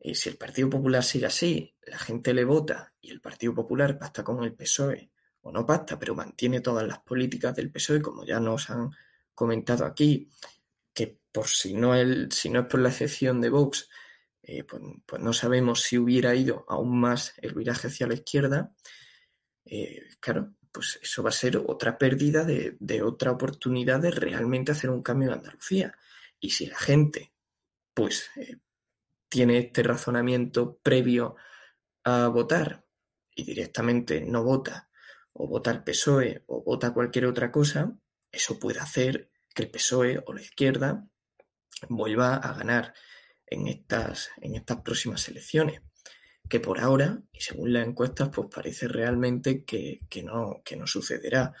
eh, 0.00 0.14
si 0.14 0.28
el 0.28 0.36
Partido 0.36 0.68
Popular 0.68 1.02
sigue 1.02 1.24
así, 1.24 1.74
la 1.86 1.98
gente 1.98 2.34
le 2.34 2.44
vota 2.44 2.92
y 3.00 3.10
el 3.10 3.22
Partido 3.22 3.54
Popular 3.54 3.98
pacta 3.98 4.22
con 4.22 4.44
el 4.44 4.54
PSOE 4.54 5.10
o 5.46 5.52
no 5.52 5.64
pacta, 5.64 5.98
pero 5.98 6.14
mantiene 6.14 6.60
todas 6.60 6.86
las 6.86 6.98
políticas 6.98 7.54
del 7.54 7.70
PSOE, 7.70 8.02
como 8.02 8.24
ya 8.24 8.40
nos 8.40 8.68
han 8.68 8.90
comentado 9.32 9.84
aquí, 9.84 10.28
que 10.92 11.20
por 11.30 11.46
si 11.46 11.74
no, 11.74 11.94
el, 11.94 12.32
si 12.32 12.50
no 12.50 12.60
es 12.60 12.66
por 12.66 12.80
la 12.80 12.88
excepción 12.88 13.40
de 13.40 13.50
Vox, 13.50 13.88
eh, 14.42 14.64
pues, 14.64 14.82
pues, 15.06 15.22
no 15.22 15.32
sabemos 15.32 15.82
si 15.82 15.98
hubiera 15.98 16.34
ido 16.34 16.64
aún 16.68 16.98
más 16.98 17.34
el 17.38 17.54
viraje 17.54 17.86
hacia 17.86 18.08
la 18.08 18.14
izquierda, 18.14 18.74
eh, 19.64 20.02
claro, 20.18 20.54
pues 20.72 20.98
eso 21.00 21.22
va 21.22 21.30
a 21.30 21.32
ser 21.32 21.58
otra 21.58 21.96
pérdida 21.96 22.44
de, 22.44 23.02
otra 23.02 23.30
oportunidad 23.30 24.00
de 24.00 24.10
realmente 24.10 24.72
hacer 24.72 24.90
un 24.90 25.02
cambio 25.02 25.28
en 25.28 25.38
Andalucía. 25.38 25.96
Y 26.40 26.50
si 26.50 26.66
la 26.66 26.78
gente, 26.78 27.32
pues, 27.94 28.30
eh, 28.36 28.58
tiene 29.28 29.58
este 29.58 29.82
razonamiento 29.82 30.78
previo 30.82 31.36
a 32.04 32.28
votar 32.28 32.84
y 33.34 33.44
directamente 33.44 34.20
no 34.20 34.42
vota 34.44 34.85
o 35.38 35.46
vota 35.46 35.84
PSOE 35.84 36.44
o 36.46 36.62
vota 36.62 36.92
cualquier 36.92 37.26
otra 37.26 37.50
cosa, 37.50 37.96
eso 38.32 38.58
puede 38.58 38.80
hacer 38.80 39.30
que 39.54 39.62
el 39.62 39.70
PSOE 39.70 40.22
o 40.26 40.32
la 40.32 40.42
izquierda 40.42 41.06
vuelva 41.88 42.36
a 42.36 42.54
ganar 42.54 42.94
en 43.46 43.68
estas, 43.68 44.30
en 44.40 44.56
estas 44.56 44.80
próximas 44.82 45.28
elecciones. 45.28 45.80
Que 46.48 46.60
por 46.60 46.78
ahora, 46.80 47.20
y 47.32 47.40
según 47.40 47.72
las 47.72 47.86
encuestas, 47.86 48.28
pues 48.32 48.48
parece 48.54 48.86
realmente 48.86 49.64
que, 49.64 50.00
no, 50.22 50.62
que 50.64 50.76
no 50.76 50.86
sucederá. 50.86 51.52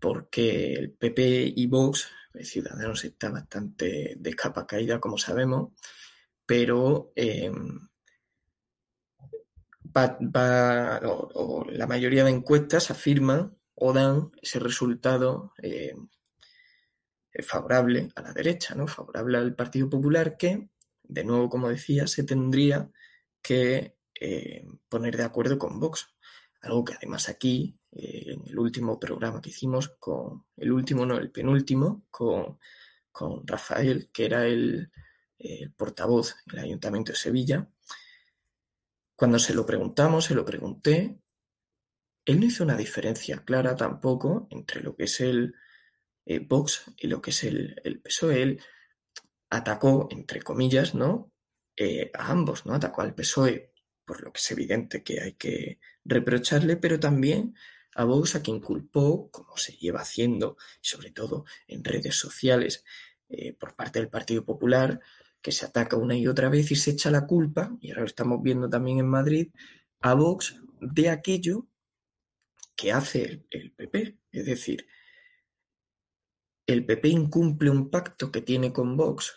Porque 0.00 0.72
el 0.72 0.92
PP 0.92 1.52
y 1.54 1.66
Vox, 1.66 2.08
Ciudadanos 2.42 3.04
está 3.04 3.28
bastante 3.30 4.14
de 4.16 4.34
capa 4.34 4.66
caída, 4.66 5.00
como 5.00 5.18
sabemos, 5.18 5.72
pero 6.46 7.12
em, 9.94 10.30
la 11.70 11.86
mayoría 11.86 12.24
de 12.24 12.30
encuestas 12.30 12.90
afirman 12.90 13.56
o 13.74 13.92
dan 13.92 14.30
ese 14.42 14.58
resultado 14.60 15.52
eh, 15.62 15.94
favorable 17.42 18.10
a 18.14 18.22
la 18.22 18.32
derecha, 18.32 18.74
¿no? 18.74 18.86
favorable 18.86 19.38
al 19.38 19.54
Partido 19.54 19.88
Popular 19.88 20.36
que, 20.36 20.68
de 21.02 21.24
nuevo, 21.24 21.48
como 21.48 21.68
decía, 21.68 22.06
se 22.06 22.24
tendría 22.24 22.90
que 23.42 23.96
eh, 24.20 24.66
poner 24.88 25.16
de 25.16 25.24
acuerdo 25.24 25.58
con 25.58 25.80
Vox. 25.80 26.14
Algo 26.60 26.84
que 26.84 26.94
además 26.94 27.30
aquí, 27.30 27.78
eh, 27.92 28.34
en 28.34 28.46
el 28.46 28.58
último 28.58 29.00
programa 29.00 29.40
que 29.40 29.48
hicimos, 29.48 29.88
con 29.98 30.44
el 30.56 30.72
último, 30.72 31.06
no, 31.06 31.16
el 31.16 31.30
penúltimo, 31.30 32.04
con, 32.10 32.58
con 33.10 33.46
Rafael, 33.46 34.10
que 34.12 34.26
era 34.26 34.46
el 34.46 34.90
portavoz 35.74 36.36
del 36.44 36.58
Ayuntamiento 36.58 37.12
de 37.12 37.16
Sevilla, 37.16 37.66
cuando 39.20 39.38
se 39.38 39.52
lo 39.52 39.66
preguntamos, 39.66 40.24
se 40.24 40.34
lo 40.34 40.46
pregunté, 40.46 41.20
él 42.24 42.40
no 42.40 42.46
hizo 42.46 42.64
una 42.64 42.74
diferencia 42.74 43.44
clara 43.44 43.76
tampoco 43.76 44.48
entre 44.50 44.80
lo 44.82 44.96
que 44.96 45.04
es 45.04 45.20
el 45.20 45.54
eh, 46.24 46.38
Vox 46.38 46.90
y 46.96 47.06
lo 47.06 47.20
que 47.20 47.28
es 47.28 47.44
el, 47.44 48.00
PSOE. 48.02 48.40
Él 48.40 48.62
atacó, 49.50 50.08
entre 50.10 50.40
comillas, 50.40 50.94
¿no? 50.94 51.34
Eh, 51.76 52.10
a 52.14 52.30
ambos, 52.30 52.64
¿no? 52.64 52.72
Atacó 52.72 53.02
al 53.02 53.14
PSOE, 53.14 53.74
por 54.06 54.22
lo 54.22 54.32
que 54.32 54.38
es 54.38 54.50
evidente 54.52 55.02
que 55.02 55.20
hay 55.20 55.34
que 55.34 55.80
reprocharle, 56.02 56.78
pero 56.78 56.98
también 56.98 57.54
a 57.96 58.04
Vox, 58.04 58.36
a 58.36 58.42
quien 58.42 58.58
culpó, 58.58 59.30
como 59.30 59.54
se 59.58 59.72
lleva 59.72 60.00
haciendo, 60.00 60.56
sobre 60.80 61.10
todo 61.10 61.44
en 61.68 61.84
redes 61.84 62.16
sociales, 62.16 62.84
eh, 63.28 63.52
por 63.52 63.76
parte 63.76 63.98
del 63.98 64.08
Partido 64.08 64.46
Popular, 64.46 64.98
que 65.42 65.52
se 65.52 65.66
ataca 65.66 65.96
una 65.96 66.16
y 66.16 66.26
otra 66.26 66.48
vez 66.48 66.70
y 66.70 66.76
se 66.76 66.92
echa 66.92 67.10
la 67.10 67.26
culpa, 67.26 67.76
y 67.80 67.90
ahora 67.90 68.02
lo 68.02 68.06
estamos 68.06 68.42
viendo 68.42 68.68
también 68.68 68.98
en 68.98 69.08
Madrid, 69.08 69.52
a 70.00 70.14
Vox 70.14 70.56
de 70.80 71.10
aquello 71.10 71.66
que 72.76 72.92
hace 72.92 73.44
el, 73.50 73.72
PP. 73.72 74.18
Es 74.32 74.46
decir, 74.46 74.86
el 76.66 76.86
PP 76.86 77.08
incumple 77.08 77.70
un 77.70 77.90
pacto 77.90 78.30
que 78.30 78.42
tiene 78.42 78.72
con 78.72 78.96
Vox 78.96 79.36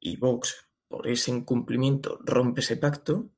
y 0.00 0.16
Vox, 0.16 0.68
por 0.88 1.08
ese 1.08 1.30
incumplimiento, 1.30 2.18
rompe 2.22 2.60
ese 2.60 2.76
pacto 2.76 3.30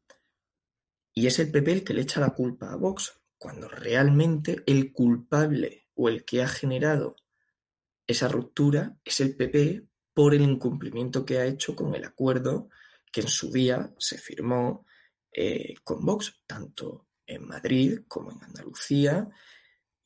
y 1.14 1.26
es 1.26 1.38
el 1.38 1.50
PP 1.50 1.72
el 1.72 1.84
que 1.84 1.94
le 1.94 2.02
echa 2.02 2.20
la 2.20 2.30
culpa 2.30 2.72
a 2.72 2.76
Vox, 2.76 3.20
cuando 3.38 3.68
realmente 3.68 4.62
el 4.66 4.92
culpable 4.92 5.88
o 5.94 6.08
el 6.08 6.24
que 6.24 6.42
ha 6.42 6.48
generado 6.48 7.16
esa 8.06 8.28
ruptura 8.28 8.98
es 9.04 9.20
el 9.20 9.36
PP 9.36 9.85
por 10.16 10.34
el 10.34 10.40
incumplimiento 10.40 11.26
que 11.26 11.36
ha 11.36 11.44
hecho 11.44 11.76
con 11.76 11.94
el 11.94 12.02
acuerdo 12.02 12.70
que 13.12 13.20
en 13.20 13.28
su 13.28 13.52
día 13.52 13.92
se 13.98 14.16
firmó 14.16 14.86
eh, 15.30 15.74
con 15.84 16.06
Vox, 16.06 16.40
tanto 16.46 17.08
en 17.26 17.46
Madrid 17.46 18.00
como 18.08 18.32
en 18.32 18.42
Andalucía 18.42 19.28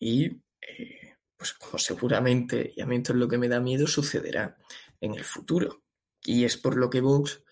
y 0.01 0.25
eh, 0.61 1.14
pues 1.37 1.53
como 1.53 1.79
seguramente, 1.79 2.73
y 2.75 2.81
a 2.81 2.87
mí 2.87 2.96
esto 2.96 3.12
es 3.12 3.20
lo 3.20 3.29
que 3.29 3.38
me 3.38 3.46
da 3.46 3.61
miedo, 3.61 3.87
sucederá 3.87 4.59
en 5.01 5.14
el 5.14 5.23
futuro. 5.23 5.85
Y 6.25 6.44
es 6.44 6.57
por 6.57 6.77
lo 6.77 6.90
que 6.90 7.01
Vox 7.01 7.44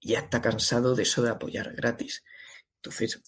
ya 0.00 0.18
está 0.18 0.42
cansado 0.42 0.96
de 0.96 1.04
eso 1.04 1.22
de 1.22 1.30
apoyar 1.30 1.76
gratis. 1.76 2.24
Entonces, 2.78 3.22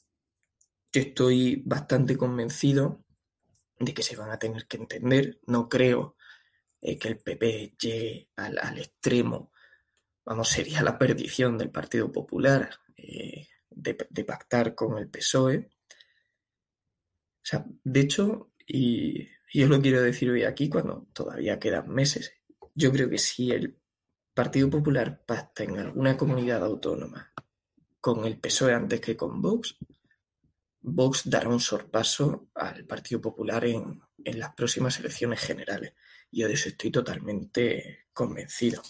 yo 0.92 1.01
estoy 1.01 1.62
bastante 1.64 2.16
convencido 2.16 3.05
de 3.79 3.95
que 3.95 4.03
se 4.03 4.16
van 4.16 4.33
a 4.33 4.40
tener 4.40 4.66
que 4.66 4.79
entender. 4.79 5.38
No 5.47 5.68
creo 5.68 6.16
eh, 6.85 6.99
que 6.99 7.09
el 7.09 7.18
PP 7.18 7.77
llegue 7.81 8.29
al, 8.35 8.77
extremo, 8.77 9.53
vamos, 10.25 10.49
sería 10.49 10.83
la 10.83 10.99
perdición 10.99 11.57
del 11.57 11.71
Partido 11.71 12.11
Popular 12.11 12.71
eh, 12.97 13.47
de, 13.71 14.25
pactar 14.25 14.75
con 14.75 14.99
el 14.99 15.09
PSOE. 15.09 15.59
O 15.59 17.45
sea, 17.45 17.64
de 17.85 18.01
hecho, 18.01 18.53
y, 18.66 19.29
yo 19.55 19.68
lo 19.68 19.81
quiero 19.81 20.03
decir 20.03 20.29
hoy 20.31 20.42
aquí 20.42 20.68
cuando 20.68 21.07
todavía 21.12 21.61
quedan 21.61 21.88
meses, 21.88 22.33
yo 22.75 22.90
creo 22.90 23.09
que 23.09 23.18
si 23.18 23.53
el 23.53 23.79
Partido 24.35 24.68
Popular 24.68 25.25
pacta 25.25 25.62
en 25.62 25.79
alguna 25.79 26.16
comunidad 26.16 26.64
autónoma 26.64 27.33
con 28.01 28.25
el 28.25 28.40
PSOE 28.40 28.75
antes 28.75 29.01
que 29.01 29.16
con 29.16 29.40
Vox, 29.40 29.79
Vox 30.81 31.31
dará 31.31 31.49
un 31.49 31.61
sorpaso 31.61 32.49
al 32.55 32.85
Partido 32.87 33.21
Popular 33.21 33.64
en, 33.66 34.03
en 34.25 34.38
las 34.40 34.53
próximas 34.55 34.99
elecciones 34.99 35.38
generales. 35.38 35.92
Yo 36.33 36.49
de 36.49 36.55
eso 36.55 36.71
estoy 36.71 36.90
totalmente 36.90 38.07
convencido. 38.12 38.83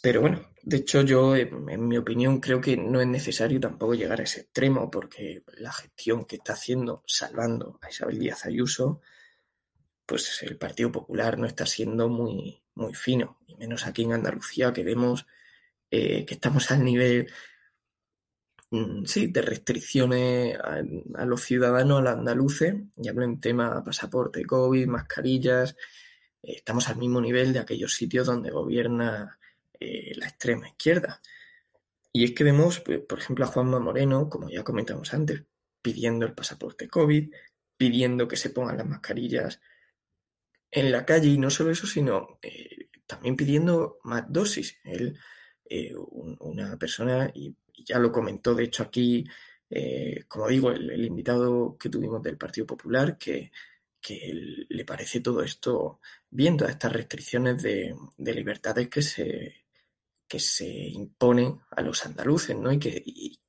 Pero 0.00 0.22
bueno, 0.22 0.50
de 0.62 0.78
hecho 0.78 1.02
yo, 1.02 1.36
en, 1.36 1.88
mi 1.88 1.98
opinión, 1.98 2.40
creo 2.40 2.60
que 2.60 2.76
no 2.76 3.00
es 3.00 3.06
necesario 3.06 3.60
tampoco 3.60 3.94
llegar 3.94 4.20
a 4.20 4.24
ese 4.24 4.42
extremo, 4.42 4.90
porque 4.90 5.42
la 5.58 5.72
gestión 5.72 6.24
que 6.24 6.36
está 6.36 6.54
haciendo, 6.54 7.02
salvando 7.06 7.78
a 7.82 7.90
Isabel 7.90 8.18
Díaz 8.18 8.46
Ayuso, 8.46 9.02
pues 10.06 10.42
el 10.42 10.56
Partido 10.56 10.90
Popular 10.90 11.38
no 11.38 11.46
está 11.46 11.66
siendo 11.66 12.08
muy, 12.08 12.62
muy 12.74 12.94
fino, 12.94 13.38
y 13.46 13.56
menos 13.56 13.86
aquí 13.86 14.04
en 14.04 14.14
Andalucía, 14.14 14.72
que 14.72 14.84
vemos 14.84 15.26
eh, 15.90 16.24
que 16.24 16.34
estamos 16.34 16.70
al 16.70 16.84
nivel 16.84 17.30
sí, 19.04 19.26
de 19.26 19.42
restricciones 19.42 20.56
a, 20.58 21.24
los 21.24 21.42
ciudadanos, 21.42 21.98
a 21.98 22.02
los 22.02 22.12
andaluces, 22.12 22.74
y 22.96 23.08
hablo 23.08 23.24
en 23.24 23.40
tema 23.40 23.82
pasaporte, 23.82 24.44
COVID, 24.44 24.86
mascarillas, 24.86 25.76
eh, 26.42 26.54
estamos 26.56 26.88
al 26.88 26.96
mismo 26.96 27.20
nivel 27.20 27.52
de 27.52 27.58
aquellos 27.60 27.94
sitios 27.94 28.26
donde 28.26 28.50
gobierna 28.50 29.38
eh, 29.78 30.12
la 30.16 30.26
extrema 30.28 30.68
izquierda. 30.68 31.20
y 32.12 32.24
es 32.24 32.32
que 32.32 32.44
vemos, 32.44 32.80
pues, 32.80 33.00
por 33.00 33.18
ejemplo, 33.20 33.44
a 33.44 33.48
Juanma 33.48 33.80
Moreno, 33.80 34.28
como 34.28 34.50
ya 34.50 34.64
comentamos 34.64 35.14
antes, 35.14 35.44
pidiendo 35.82 36.26
el 36.26 36.34
pasaporte 36.34 36.88
COVID, 36.88 37.32
pidiendo 37.76 38.28
que 38.28 38.36
se 38.36 38.50
pongan 38.50 38.76
las 38.78 38.86
mascarillas 38.86 39.60
en 40.70 40.92
la 40.92 41.04
calle 41.06 41.28
y 41.28 41.38
no 41.38 41.50
solo 41.50 41.70
eso, 41.70 41.86
sino 41.86 42.38
eh, 42.42 42.88
también 43.06 43.36
pidiendo 43.36 43.98
más 44.04 44.24
dosis. 44.28 44.78
Él, 44.84 45.18
una 46.40 46.76
persona, 46.76 47.32
ya 47.84 47.98
lo 47.98 48.12
comentó 48.12 48.54
de 48.54 48.64
hecho 48.64 48.82
aquí, 48.82 49.24
eh, 49.70 50.24
como 50.28 50.48
digo, 50.48 50.70
el, 50.70 51.04
invitado 51.04 51.76
que 51.78 51.88
tuvimos 51.88 52.22
del 52.22 52.36
Partido 52.38 52.66
Popular, 52.66 53.16
que, 53.18 53.50
le 54.68 54.84
parece 54.84 55.20
todo 55.20 55.42
esto 55.42 56.00
todas 56.56 56.70
estas 56.72 56.92
restricciones 56.92 57.62
de, 57.62 57.94
libertades 58.18 58.88
que 58.88 59.02
se, 59.02 59.64
que 60.26 60.40
se 60.40 60.66
imponen 60.66 61.60
a 61.70 61.82
los 61.82 62.06
andaluces, 62.06 62.56
¿no? 62.56 62.72
Y 62.72 62.78
que 62.78 63.02
y, 63.04 63.40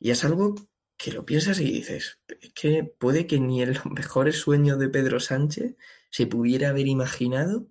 es 0.00 0.24
algo 0.24 0.54
que 0.96 1.12
lo 1.12 1.24
piensas 1.24 1.60
y 1.60 1.64
dices, 1.64 2.20
es 2.40 2.52
que 2.52 2.84
puede 2.84 3.26
que 3.26 3.40
ni 3.40 3.62
en 3.62 3.74
los 3.74 3.86
mejores 3.90 4.36
sueños 4.36 4.78
de 4.78 4.88
Pedro 4.88 5.20
Sánchez 5.20 5.76
se 6.10 6.26
pudiera 6.26 6.70
haber 6.70 6.86
imaginado 6.86 7.68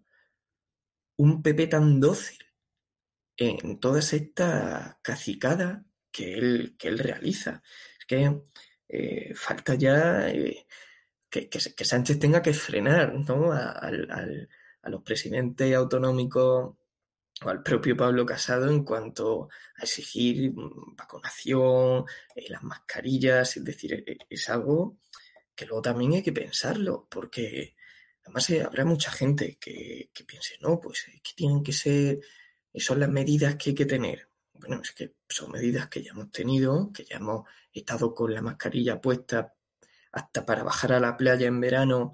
un 1.17 1.41
PP 1.43 1.67
tan 1.67 2.00
dócil 2.00 2.46
en 3.38 3.80
toda 3.80 4.00
esta 4.00 5.00
cacicada 5.02 5.86
que 6.12 6.34
él, 6.34 6.76
que 6.78 6.88
él 6.88 7.00
realiza. 7.00 7.62
Es 8.00 8.06
que 8.06 8.41
eh, 8.88 9.34
falta 9.36 9.76
ya 9.76 10.30
eh, 10.30 10.65
que, 11.30 11.50
Sánchez 11.60 12.19
tenga 12.19 12.41
que 12.41 12.54
frenar 12.54 13.13
¿no? 13.13 13.52
a, 13.52 13.91
los 14.84 15.04
presidentes 15.04 15.76
autonómicos 15.76 16.76
o 17.43 17.50
al 17.50 17.62
propio 17.62 17.95
Pablo 17.95 18.26
Casado 18.26 18.71
en 18.71 18.84
cuanto 18.84 19.50
a 19.78 19.84
exigir 19.84 20.52
vacunación, 20.97 22.06
eh, 22.36 22.50
las 22.50 22.63
mascarillas, 22.63 23.58
es 23.58 23.63
decir, 23.63 24.04
es 24.30 24.50
algo 24.50 24.97
que 25.54 25.65
luego 25.65 25.82
también 25.82 26.13
hay 26.13 26.23
que 26.23 26.32
pensarlo, 26.34 27.08
porque 27.10 27.76
Además, 28.28 28.50
habrá 28.65 28.84
mucha 28.84 29.10
gente 29.10 29.58
que, 29.58 30.10
piense, 30.28 30.56
no, 30.60 30.82
pues 30.82 31.06
que 31.23 31.32
tienen 31.34 31.63
que 31.63 31.71
ser, 31.71 32.19
son 32.80 33.00
las 33.00 33.10
medidas 33.10 33.56
que 33.56 33.72
hay 33.72 33.76
que 33.76 33.86
tener. 33.86 34.30
Bueno, 34.54 34.82
es 34.82 34.92
que 34.92 35.16
son 35.30 35.52
medidas 35.52 35.88
que 35.88 36.04
ya 36.04 36.12
hemos 36.12 36.32
tenido, 36.32 36.92
que 36.92 37.06
ya 37.06 37.18
hemos 37.18 37.48
estado 37.72 38.13
con 38.13 38.34
la 38.34 38.42
mascarilla 38.42 39.00
puesta 39.00 39.54
hasta 40.12 40.46
para 40.46 40.63
bajar 40.63 40.94
a 40.94 41.00
la 41.00 41.16
playa 41.16 41.48
en 41.48 41.60
verano 41.60 42.13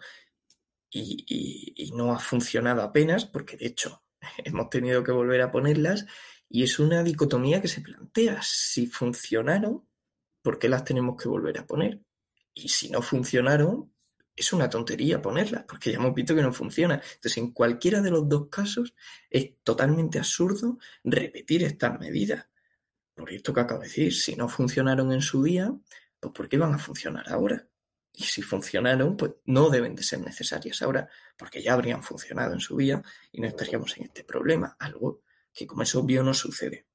y, 0.90 1.92
no 1.96 2.12
ha 2.12 2.20
funcionado 2.20 2.82
apenas, 2.82 3.26
porque 3.26 3.56
de 3.56 3.68
hecho 3.68 4.04
hemos 4.44 4.70
tenido 4.70 5.04
que 5.04 5.12
volver 5.12 5.42
a 5.42 5.52
ponerlas 5.52 6.06
y 6.50 6.64
es 6.64 6.80
una 6.80 7.04
dicotomía 7.04 7.62
que 7.62 7.68
se 7.68 7.82
plantea. 7.82 8.40
Si 8.42 8.88
funcionaron, 8.88 9.88
¿por 10.42 10.60
qué 10.60 10.70
las 10.70 10.84
tenemos 10.84 11.22
que 11.22 11.30
volver 11.30 11.60
a 11.60 11.66
poner? 11.66 12.02
Y 12.54 12.70
si 12.70 12.90
no 12.90 13.02
funcionaron, 13.02 13.93
es 14.36 14.54
una 14.54 14.70
tontería 14.70 15.22
ponerlas, 15.22 15.64
porque 15.68 15.92
ya 15.92 15.98
hemos 15.98 16.14
visto 16.14 16.36
que 16.36 16.42
no 16.42 16.52
funciona. 16.52 16.96
Entonces, 16.96 17.38
en 17.38 17.52
cualquiera 17.52 18.02
de 18.02 18.12
los 18.12 18.28
dos 18.28 18.48
casos, 18.50 18.94
es 19.30 19.52
totalmente 19.64 20.18
absurdo 20.20 20.80
repetir 21.04 21.64
estas 21.64 22.00
medidas. 22.00 22.48
Por 23.14 23.32
esto 23.32 23.54
que 23.54 23.60
acabo 23.60 23.82
de 23.82 23.88
decir, 23.88 24.14
si 24.14 24.36
no 24.36 24.50
funcionaron 24.50 25.12
en 25.12 25.22
su 25.22 25.44
día, 25.44 25.72
pues 26.20 26.34
¿por 26.34 26.50
qué 26.50 26.58
van 26.58 26.74
a 26.74 26.80
funcionar 26.80 27.30
ahora? 27.30 27.68
Y 28.16 28.24
si 28.24 28.42
funcionaron, 28.42 29.18
pues 29.18 29.34
no 29.46 29.70
deben 29.70 29.96
de 29.96 30.04
ser 30.04 30.20
necesarias 30.20 30.82
ahora, 30.82 31.08
porque 31.38 31.62
ya 31.62 31.74
habrían 31.74 32.04
funcionado 32.04 32.54
en 32.54 32.60
su 32.60 32.78
día 32.78 33.02
y 33.32 33.42
no 33.42 33.48
estaríamos 33.48 33.98
en 33.98 34.04
este 34.04 34.24
problema, 34.24 34.76
algo 34.80 35.22
que 35.54 35.68
como 35.68 35.84
es 35.84 35.94
obvio 35.96 36.24
no 36.24 36.34
sucede. 36.34 36.86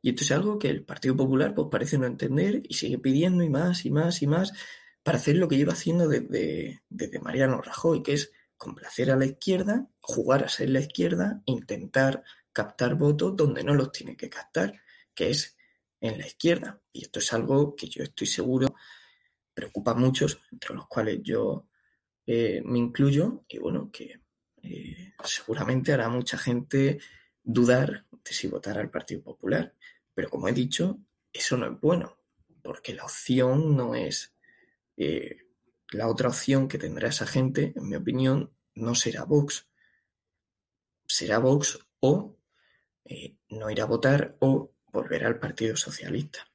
Y 0.00 0.10
esto 0.10 0.22
es 0.22 0.30
algo 0.30 0.58
que 0.58 0.68
el 0.68 0.84
Partido 0.84 1.16
Popular 1.16 1.54
pues 1.54 1.68
parece 1.70 1.98
no 1.98 2.06
entender 2.06 2.62
y 2.68 2.74
sigue 2.74 2.98
pidiendo 2.98 3.42
y 3.42 3.50
más 3.50 3.84
y 3.84 3.90
más 3.90 4.22
y 4.22 4.26
más 4.28 4.52
para 5.08 5.16
hacer 5.16 5.36
lo 5.36 5.48
que 5.48 5.56
lleva 5.56 5.72
haciendo 5.72 6.06
desde, 6.06 6.82
Mariano 7.22 7.62
Rajoy, 7.62 8.02
que 8.02 8.12
es 8.12 8.30
complacer 8.58 9.10
a 9.10 9.16
la 9.16 9.24
izquierda, 9.24 9.88
jugar 10.00 10.44
a 10.44 10.50
ser 10.50 10.68
la 10.68 10.80
izquierda, 10.80 11.40
intentar 11.46 12.22
captar 12.52 12.94
votos 12.94 13.34
donde 13.34 13.64
no 13.64 13.72
los 13.72 13.90
tiene 13.90 14.18
que 14.18 14.28
captar, 14.28 14.82
que 15.14 15.30
es 15.30 15.56
en 16.02 16.18
la 16.18 16.26
izquierda. 16.26 16.82
Y 16.92 17.04
esto 17.04 17.20
es 17.20 17.32
algo 17.32 17.74
que 17.74 17.88
yo 17.88 18.02
estoy 18.02 18.26
seguro 18.26 18.74
preocupa 19.54 19.92
a 19.92 19.94
muchos, 19.94 20.42
entre 20.52 20.74
los 20.74 20.86
cuales 20.88 21.20
yo 21.22 21.70
eh, 22.26 22.60
me 22.66 22.78
incluyo, 22.78 23.46
y 23.48 23.56
bueno, 23.56 23.90
que 23.90 24.20
eh, 24.62 25.14
seguramente 25.24 25.94
hará 25.94 26.10
mucha 26.10 26.36
gente 26.36 26.98
dudar 27.42 28.04
de 28.10 28.32
si 28.34 28.46
votar 28.46 28.76
al 28.76 28.90
Partido 28.90 29.22
Popular. 29.22 29.74
Pero 30.12 30.28
como 30.28 30.48
he 30.48 30.52
dicho, 30.52 30.98
eso 31.32 31.56
no 31.56 31.64
es 31.64 31.80
bueno, 31.80 32.18
porque 32.60 32.92
la 32.92 33.04
opción 33.04 33.74
no 33.74 33.94
es 33.94 34.34
eh, 34.98 35.46
la 35.92 36.08
otra 36.08 36.28
opción 36.28 36.66
que 36.66 36.76
tendrá 36.76 37.08
esa 37.08 37.26
gente, 37.26 37.72
en 37.76 37.88
mi 37.88 37.94
opinión, 37.94 38.52
no 38.74 38.96
será 38.96 39.22
Vox. 39.22 39.68
Será 41.06 41.38
Vox 41.38 41.78
o 42.00 42.36
eh, 43.04 43.36
no 43.48 43.70
ir 43.70 43.80
a 43.80 43.86
votar 43.86 44.36
o 44.40 44.74
volver 44.92 45.24
al 45.24 45.38
Partido 45.38 45.76
Socialista. 45.76 46.50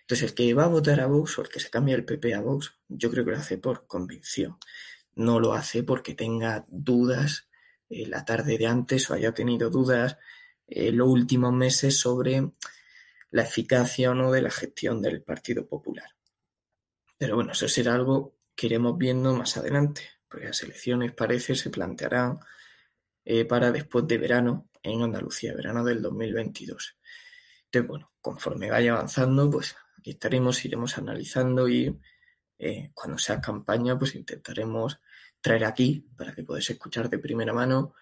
Entonces, 0.00 0.30
el 0.30 0.34
que 0.34 0.54
va 0.54 0.64
a 0.64 0.68
votar 0.68 1.00
a 1.00 1.06
Vox 1.06 1.38
o 1.38 1.42
el 1.42 1.50
que 1.50 1.60
se 1.60 1.68
cambia 1.68 1.94
el 1.94 2.06
PP 2.06 2.34
a 2.34 2.40
Vox, 2.40 2.74
yo 2.88 3.10
creo 3.10 3.24
que 3.24 3.32
lo 3.32 3.36
hace 3.36 3.58
por 3.58 3.86
convicción. 3.86 4.56
No 5.14 5.38
lo 5.38 5.52
hace 5.52 5.82
porque 5.82 6.14
tenga 6.14 6.64
dudas 6.68 7.48
eh, 7.90 8.06
la 8.06 8.24
tarde 8.24 8.56
de 8.56 8.66
antes 8.66 9.10
o 9.10 9.14
haya 9.14 9.32
tenido 9.32 9.68
dudas 9.68 10.16
los 10.66 11.08
últimos 11.08 11.52
meses 11.52 12.00
sobre 12.00 12.50
la 13.30 13.42
eficacia 13.42 14.10
o 14.10 14.14
no 14.14 14.32
de 14.32 14.40
la 14.40 14.50
gestión 14.50 15.02
del 15.02 15.22
Partido 15.22 15.68
Popular. 15.68 16.14
Pero 17.18 17.36
bueno, 17.36 17.52
eso 17.52 17.68
será 17.68 17.94
algo 17.94 18.36
que 18.54 18.66
iremos 18.66 18.96
viendo 18.98 19.34
más 19.34 19.56
adelante, 19.56 20.02
porque 20.28 20.46
las 20.46 20.62
elecciones 20.62 21.12
parece 21.12 21.54
se 21.54 21.70
plantearán 21.70 22.38
eh, 23.24 23.44
para 23.44 23.72
después 23.72 24.06
de 24.06 24.18
verano 24.18 24.68
en 24.82 25.02
Andalucía, 25.02 25.54
verano 25.54 25.84
del 25.84 26.02
2022. 26.02 26.96
Entonces, 27.66 27.88
bueno, 27.88 28.12
conforme 28.20 28.70
vaya 28.70 28.92
avanzando, 28.92 29.50
pues 29.50 29.76
aquí 29.98 30.10
estaremos, 30.10 30.64
iremos 30.64 30.98
analizando 30.98 31.68
y 31.68 31.98
eh, 32.58 32.90
cuando 32.94 33.18
sea 33.18 33.40
campaña, 33.40 33.98
pues 33.98 34.14
intentaremos 34.14 35.00
traer 35.40 35.64
aquí 35.64 36.06
para 36.16 36.34
que 36.34 36.44
podáis 36.44 36.70
escuchar 36.70 37.08
de 37.10 37.18
primera 37.18 37.52
mano 37.52 37.94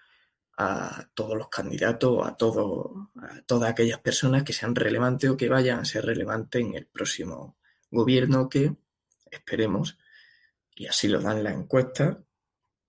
a 0.59 1.09
todos 1.15 1.37
los 1.37 1.49
candidatos, 1.49 2.27
a, 2.27 2.37
todo, 2.37 3.11
a 3.17 3.43
todas 3.43 3.71
aquellas 3.71 4.01
personas 4.01 4.43
que 4.43 4.53
sean 4.53 4.75
relevantes 4.75 5.31
o 5.31 5.37
que 5.37 5.49
vayan 5.49 5.81
a 5.81 5.85
ser 5.85 6.05
relevantes 6.05 6.61
en 6.61 6.75
el 6.75 6.87
próximo 6.87 7.57
gobierno 7.91 8.49
que 8.49 8.77
esperemos, 9.33 9.99
y 10.75 10.87
así 10.87 11.09
lo 11.09 11.21
dan 11.21 11.43
la 11.43 11.53
encuesta, 11.53 12.25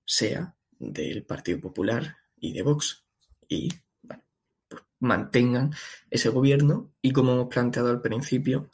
sea 0.05 0.55
del 0.77 1.25
Partido 1.25 1.59
Popular 1.59 2.17
y 2.37 2.53
de 2.53 2.61
Vox. 2.61 3.05
Y 3.47 3.69
bueno, 4.01 4.23
pues 4.67 4.83
mantengan 4.99 5.71
ese 6.09 6.29
gobierno 6.29 6.93
y 7.01 7.11
como 7.11 7.33
hemos 7.33 7.47
planteado 7.47 7.89
al 7.89 8.01
principio, 8.01 8.69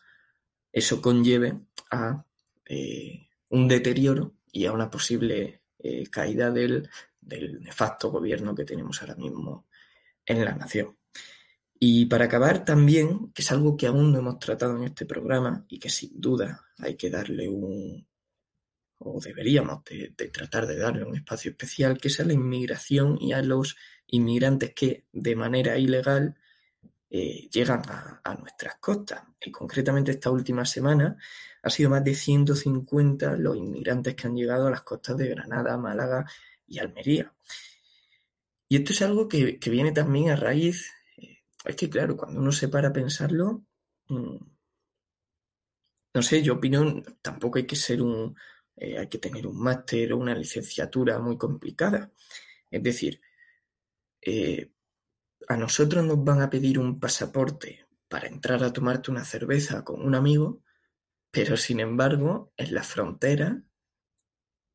eso 0.71 1.01
conlleve 1.01 1.59
a 1.91 2.25
eh, 2.65 3.27
un 3.49 3.67
deterioro 3.67 4.35
y 4.51 4.65
a 4.65 4.71
una 4.71 4.89
posible 4.89 5.63
eh, 5.79 6.07
caída 6.09 6.51
del, 6.51 6.89
del 7.19 7.61
nefasto 7.61 8.11
gobierno 8.11 8.55
que 8.55 8.65
tenemos 8.65 9.01
ahora 9.01 9.15
mismo 9.15 9.67
en 10.25 10.45
la 10.45 10.55
nación. 10.55 10.98
Y 11.81 12.07
para 12.07 12.25
acabar 12.25 12.65
también, 12.65 13.31
que 13.31 13.41
es 13.41 13.51
algo 13.51 13.77
que 13.77 13.87
aún 13.87 14.11
no 14.11 14.19
hemos 14.19 14.37
tratado 14.37 14.75
en 14.75 14.83
este 14.83 15.05
programa 15.05 15.65
y 15.69 15.79
que 15.79 15.89
sin 15.89 16.19
duda 16.19 16.65
hay 16.77 16.97
que 16.97 17.09
darle 17.09 17.47
un, 17.47 18.05
o 18.97 19.19
deberíamos 19.21 19.83
de, 19.85 20.09
tratar 20.29 20.67
de 20.67 20.77
darle 20.77 21.05
un 21.05 21.15
espacio 21.15 21.51
especial, 21.51 21.97
que 21.97 22.09
es 22.09 22.19
a 22.19 22.25
la 22.25 22.33
inmigración 22.33 23.17
y 23.21 23.31
a 23.31 23.41
los 23.41 23.77
inmigrantes 24.07 24.73
que 24.73 25.05
de 25.13 25.35
manera 25.37 25.77
ilegal 25.77 26.35
eh, 27.09 27.47
llegan 27.49 27.81
a, 27.87 28.19
a, 28.25 28.35
nuestras 28.35 28.75
costas. 28.75 29.23
Y 29.41 29.49
concretamente 29.49 30.11
esta 30.11 30.31
última 30.31 30.65
semana 30.65 31.17
ha 31.63 31.69
sido 31.69 31.89
más 31.89 32.03
de 32.03 32.13
150 32.13 33.37
los 33.37 33.55
inmigrantes 33.55 34.15
que 34.15 34.27
han 34.27 34.35
llegado 34.35 34.67
a 34.67 34.71
las 34.71 34.81
costas 34.81 35.15
de 35.15 35.29
Granada, 35.29 35.77
Málaga 35.77 36.25
y 36.67 36.79
Almería. 36.79 37.33
Y 38.67 38.75
esto 38.75 38.91
es 38.91 39.01
algo 39.01 39.29
que, 39.29 39.59
que 39.59 39.69
viene 39.69 39.93
también 39.93 40.29
a 40.29 40.35
raíz 40.35 40.91
es 41.65 41.75
que, 41.75 41.89
claro, 41.89 42.15
cuando 42.15 42.39
uno 42.39 42.51
se 42.51 42.69
para 42.69 42.89
a 42.89 42.93
pensarlo, 42.93 43.65
mm, 44.07 44.37
no 46.13 46.21
sé, 46.21 46.41
yo 46.41 46.55
opino, 46.55 47.03
tampoco 47.21 47.57
hay 47.57 47.65
que 47.67 47.75
ser 47.75 48.01
un, 48.01 48.35
eh, 48.75 48.97
hay 48.97 49.07
que 49.07 49.19
tener 49.19 49.45
un 49.45 49.59
máster 49.61 50.13
o 50.13 50.17
una 50.17 50.35
licenciatura 50.35 51.19
muy 51.19 51.37
complicada. 51.37 52.11
Es 52.71 52.83
decir, 52.83 53.21
eh, 54.21 54.71
a 55.47 55.57
nosotros 55.57 56.03
nos 56.05 56.23
van 56.23 56.41
a 56.41 56.49
pedir 56.49 56.79
un 56.79 56.99
pasaporte 56.99 57.87
para 58.07 58.27
entrar 58.27 58.63
a 58.63 58.73
tomarte 58.73 59.11
una 59.11 59.25
cerveza 59.25 59.83
con 59.83 60.01
un 60.05 60.15
amigo, 60.15 60.63
pero 61.31 61.57
sin 61.57 61.79
embargo, 61.79 62.53
en 62.57 62.73
la 62.73 62.83
frontera 62.83 63.61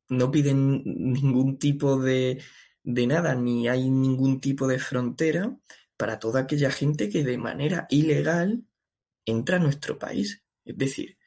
no 0.09 0.31
piden 0.31 0.83
ningún 0.85 1.57
tipo 1.57 1.97
de, 1.97 2.41
de 2.83 3.07
nada, 3.07 3.35
ni 3.35 3.67
hay 3.67 3.89
ningún 3.89 4.39
tipo 4.39 4.67
de 4.67 4.79
frontera 4.79 5.57
para 5.97 6.19
toda 6.19 6.41
aquella 6.41 6.71
gente 6.71 7.09
que 7.09 7.23
de 7.23 7.37
manera 7.37 7.87
ilegal 7.89 8.65
entra 9.25 9.57
a 9.57 9.59
nuestro 9.59 9.97
país. 9.97 10.43
Es 10.63 10.77
decir, 10.77 11.17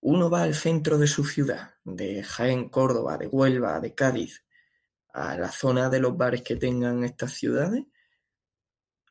uno 0.00 0.30
va 0.30 0.42
al 0.42 0.54
centro 0.54 0.98
de 0.98 1.06
su 1.06 1.24
ciudad, 1.24 1.74
de 1.84 2.22
Jaén, 2.22 2.68
Córdoba, 2.68 3.18
de 3.18 3.26
Huelva, 3.26 3.80
de 3.80 3.94
Cádiz, 3.94 4.44
a 5.12 5.36
la 5.36 5.50
zona 5.50 5.88
de 5.88 6.00
los 6.00 6.16
bares 6.16 6.42
que 6.42 6.56
tengan 6.56 7.04
estas 7.04 7.32
ciudades, 7.32 7.84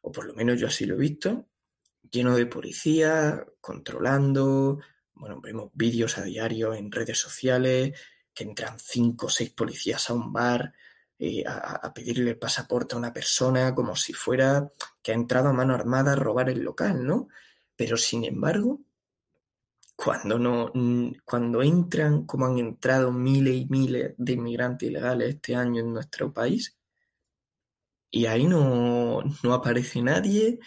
o 0.02 0.12
por 0.12 0.26
lo 0.26 0.34
menos 0.34 0.60
yo 0.60 0.68
así 0.68 0.86
lo 0.86 0.96
he 0.96 1.00
visto, 1.00 1.50
lleno 2.10 2.36
de 2.36 2.46
policía, 2.46 3.46
controlando, 3.60 4.80
bueno, 5.14 5.42
vemos 5.42 5.72
vídeos 5.74 6.18
a 6.18 6.24
diario 6.24 6.74
en 6.74 6.92
redes 6.92 7.20
sociales, 7.20 8.00
que 8.34 8.44
entran 8.44 8.80
cinco 8.80 9.26
o 9.26 9.30
seis 9.30 9.50
policías 9.50 10.10
a 10.10 10.14
un 10.14 10.32
bar 10.32 10.74
eh, 11.20 11.44
a, 11.48 11.94
pedirle 11.94 12.32
el 12.32 12.38
pasaporte 12.38 12.96
a 12.96 12.98
una 13.00 13.14
persona 13.14 13.74
como 13.74 13.96
si 13.96 14.14
fuera 14.14 14.70
que 15.02 15.12
ha 15.12 15.16
entrado 15.16 15.50
a 15.50 15.54
mano 15.54 15.74
armada 15.74 16.14
a 16.14 16.16
robar 16.16 16.50
el 16.50 16.62
local, 16.62 17.06
¿no? 17.06 17.28
Pero 17.76 17.98
sin 17.98 18.24
embargo, 18.24 18.82
cuando, 19.96 20.38
no, 20.38 20.72
cuando 21.26 21.64
entran, 21.64 22.26
como 22.26 22.46
han 22.46 22.60
entrado 22.60 23.12
miles 23.12 23.56
y 23.56 23.66
miles 23.68 24.14
de 24.18 24.34
inmigrantes 24.34 24.90
ilegales 24.90 25.30
este 25.36 25.56
año 25.56 25.82
en 25.82 25.94
nuestro 25.94 26.32
país, 26.32 26.78
y 28.12 28.26
ahí 28.26 28.46
no, 28.46 29.24
aparece 29.52 30.02
nadie, 30.02 30.60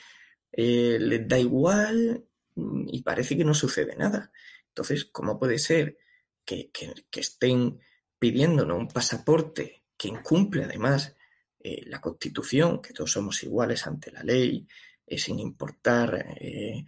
eh, 0.53 0.99
les 1.01 1.27
da 1.29 1.39
igual 1.39 2.25
y 2.57 3.03
parece 3.03 3.37
que 3.37 3.45
no 3.45 3.55
sucede 3.55 3.97
nada. 3.97 4.33
Entonces, 4.69 5.05
¿cómo 5.07 5.39
puede 5.39 5.59
ser 5.59 5.99
que, 6.45 6.71
estén 7.13 7.81
pidiéndonos 8.19 8.79
un 8.79 8.89
pasaporte 8.89 9.80
que 10.01 10.09
incumple 10.09 10.65
además 10.65 11.15
eh, 11.59 11.83
la 11.87 12.01
Constitución, 12.01 12.81
que 12.81 12.95
todos 12.95 13.13
somos 13.13 13.43
iguales 13.43 13.87
ante 13.87 14.11
la 14.11 14.23
ley, 14.23 14.67
eh, 15.07 15.19
sin 15.19 15.39
importar 15.39 16.39
eh, 16.41 16.87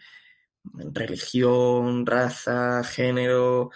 religión, 0.95 2.07
raza, 2.07 2.83
género 2.83 3.71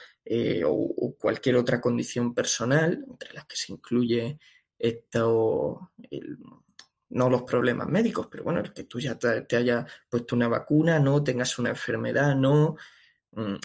o, 0.64 1.16
cualquier 1.20 1.56
otra 1.56 1.82
condición 1.82 2.32
personal, 2.32 3.04
entre 3.06 3.34
las 3.34 3.44
que 3.44 3.56
se 3.56 3.72
incluye 3.74 4.38
esto, 4.78 5.92
no 7.10 7.28
los 7.28 7.42
problemas 7.42 7.88
médicos, 7.88 8.28
pero 8.30 8.44
bueno, 8.44 8.60
el 8.60 8.72
que 8.72 8.84
tú 8.84 8.98
ya 8.98 9.18
te, 9.18 9.42
te 9.42 9.56
hayas 9.56 9.84
puesto 10.08 10.34
una 10.34 10.48
vacuna, 10.48 10.98
no 10.98 11.22
tengas 11.22 11.58
una 11.58 11.70
enfermedad, 11.70 12.34
no. 12.34 12.76
Mm, 13.32 13.56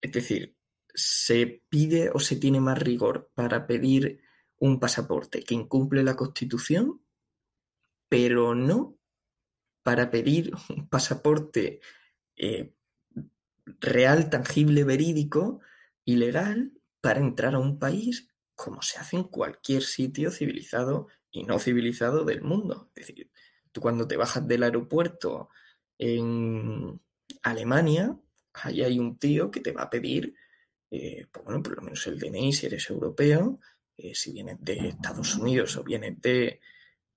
es 0.00 0.12
decir, 0.12 0.54
se 0.94 1.64
pide 1.68 2.10
o 2.14 2.20
se 2.20 2.36
tiene 2.36 2.60
más 2.60 2.78
rigor 2.78 3.30
para 3.34 3.66
pedir 3.66 4.20
un 4.60 4.78
pasaporte 4.78 5.42
que 5.42 5.54
incumple 5.54 6.04
la 6.04 6.14
Constitución, 6.14 7.02
pero 8.08 8.54
no 8.54 8.96
para 9.82 10.10
pedir 10.10 10.52
un 10.68 10.88
pasaporte 10.88 11.80
eh, 12.36 12.74
real, 13.80 14.30
tangible, 14.30 14.84
verídico 14.84 15.60
y 16.04 16.16
legal 16.16 16.72
para 17.00 17.20
entrar 17.20 17.54
a 17.54 17.58
un 17.58 17.78
país 17.78 18.28
como 18.54 18.82
se 18.82 18.98
hace 18.98 19.16
en 19.16 19.24
cualquier 19.24 19.82
sitio 19.82 20.30
civilizado 20.30 21.08
y 21.30 21.44
no 21.44 21.58
civilizado 21.58 22.24
del 22.24 22.42
mundo. 22.42 22.90
Es 22.94 23.06
decir, 23.06 23.30
tú 23.72 23.80
cuando 23.80 24.06
te 24.06 24.18
bajas 24.18 24.46
del 24.46 24.64
aeropuerto 24.64 25.48
en 25.96 27.00
Alemania, 27.42 28.18
ahí 28.52 28.82
hay 28.82 28.98
un 28.98 29.18
tío 29.18 29.50
que 29.50 29.60
te 29.60 29.72
va 29.72 29.82
a 29.82 29.90
pedir, 29.90 30.34
eh, 30.90 31.26
pues 31.32 31.44
bueno, 31.44 31.62
por 31.62 31.76
lo 31.76 31.82
menos 31.82 32.06
el 32.06 32.18
DNI 32.18 32.52
si 32.52 32.66
eres 32.66 32.90
europeo, 32.90 33.60
eh, 34.02 34.14
si 34.14 34.32
vienes 34.32 34.56
de 34.60 34.88
Estados 34.88 35.36
Unidos 35.36 35.76
o 35.76 35.84
vienes 35.84 36.20
de 36.20 36.60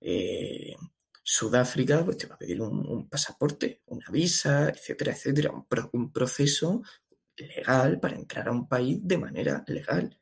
eh, 0.00 0.76
Sudáfrica, 1.22 2.04
pues 2.04 2.18
te 2.18 2.26
va 2.26 2.34
a 2.34 2.38
pedir 2.38 2.60
un, 2.60 3.08
pasaporte, 3.08 3.82
una 3.86 4.10
visa, 4.10 4.68
etcétera, 4.68 5.12
etcétera, 5.12 5.52
un, 5.92 6.12
proceso 6.12 6.82
legal 7.36 7.98
para 8.00 8.16
entrar 8.16 8.48
a 8.48 8.52
un 8.52 8.68
país 8.68 8.98
de 9.02 9.16
manera 9.16 9.64
legal. 9.66 10.20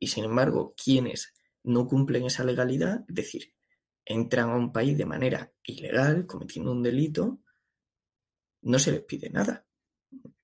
Y 0.00 0.08
sin 0.08 0.24
embargo, 0.24 0.74
quienes 0.76 1.32
no 1.62 1.86
cumplen 1.86 2.24
esa 2.24 2.42
legalidad, 2.42 3.04
es 3.08 3.14
decir, 3.14 3.54
entran 4.04 4.50
a 4.50 4.56
un 4.56 4.72
país 4.72 4.98
de 4.98 5.06
manera 5.06 5.52
ilegal, 5.62 6.26
cometiendo 6.26 6.72
un 6.72 6.82
delito, 6.82 7.40
no 8.62 8.78
se 8.80 8.90
les 8.90 9.02
pide 9.02 9.30
nada. 9.30 9.64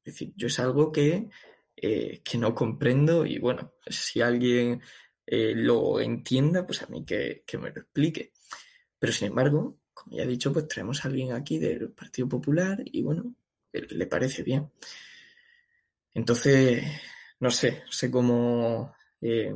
Es 0.05 0.15
decir, 0.15 0.33
yo 0.37 0.47
es 0.47 0.61
algo 0.61 0.93
que, 0.93 1.29
eh, 1.75 2.23
que 2.23 2.39
no 2.39 2.55
comprendo 2.55 3.27
y 3.27 3.41
bueno, 3.41 3.75
si 3.89 4.21
alguien 4.21 4.81
eh, 5.27 5.55
lo 5.57 6.01
entienda, 6.01 6.65
pues 6.65 6.83
a 6.83 6.87
mí 6.87 7.05
que, 7.05 7.43
me 7.55 7.71
lo 7.71 7.81
explique. 7.81 8.33
Pero 8.99 9.13
sin 9.13 9.29
embargo, 9.29 9.79
como 9.93 10.17
ya 10.17 10.23
he 10.23 10.27
dicho, 10.27 10.53
pues 10.53 10.69
traemos 10.69 11.05
a 11.05 11.09
alguien 11.09 11.33
aquí 11.33 11.59
del 11.59 11.91
Partido 11.91 12.29
Popular 12.29 12.83
y 12.85 13.03
bueno, 13.03 13.35
le 13.73 14.07
parece 14.07 14.43
bien. 14.43 14.71
Entonces, 16.15 16.85
no 17.41 17.51
sé, 17.51 17.83
sé 17.91 18.11
cómo 18.11 18.95
eh, 19.21 19.55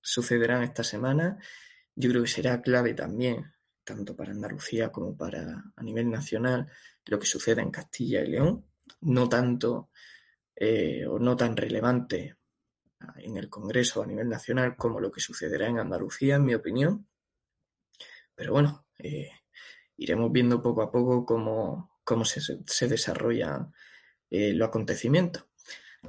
sucederán 0.00 0.62
esta 0.62 0.84
semana. 0.84 1.38
Yo 1.94 2.10
creo 2.10 2.22
que 2.22 2.28
será 2.28 2.60
clave 2.60 2.94
también, 2.94 3.52
tanto 3.84 4.14
para 4.16 4.32
Andalucía 4.32 4.90
como 4.90 5.16
para 5.16 5.64
a 5.74 5.82
nivel 5.82 6.10
nacional, 6.10 6.70
lo 7.06 7.18
que 7.18 7.26
suceda 7.26 7.62
en 7.62 7.70
Castilla 7.70 8.22
y 8.22 8.28
León. 8.28 8.66
No 9.00 9.28
tanto 9.28 9.90
eh, 10.54 11.06
o 11.06 11.18
no 11.18 11.36
tan 11.36 11.56
relevante 11.56 12.36
en 13.26 13.36
el 13.36 13.50
Congreso 13.50 14.02
a 14.02 14.06
nivel 14.06 14.28
nacional 14.28 14.76
como 14.76 15.00
lo 15.00 15.10
que 15.10 15.20
sucederá 15.20 15.68
en 15.68 15.78
Andalucía, 15.78 16.36
en 16.36 16.44
mi 16.44 16.54
opinión. 16.54 17.06
Pero 18.34 18.52
bueno, 18.52 18.86
eh, 18.98 19.30
iremos 19.96 20.30
viendo 20.30 20.62
poco 20.62 20.82
a 20.82 20.90
poco 20.90 21.26
cómo, 21.26 21.98
cómo 22.04 22.24
se, 22.24 22.40
se 22.40 22.88
desarrollan 22.88 23.72
eh, 24.30 24.52
los 24.52 24.68
acontecimientos. 24.68 25.44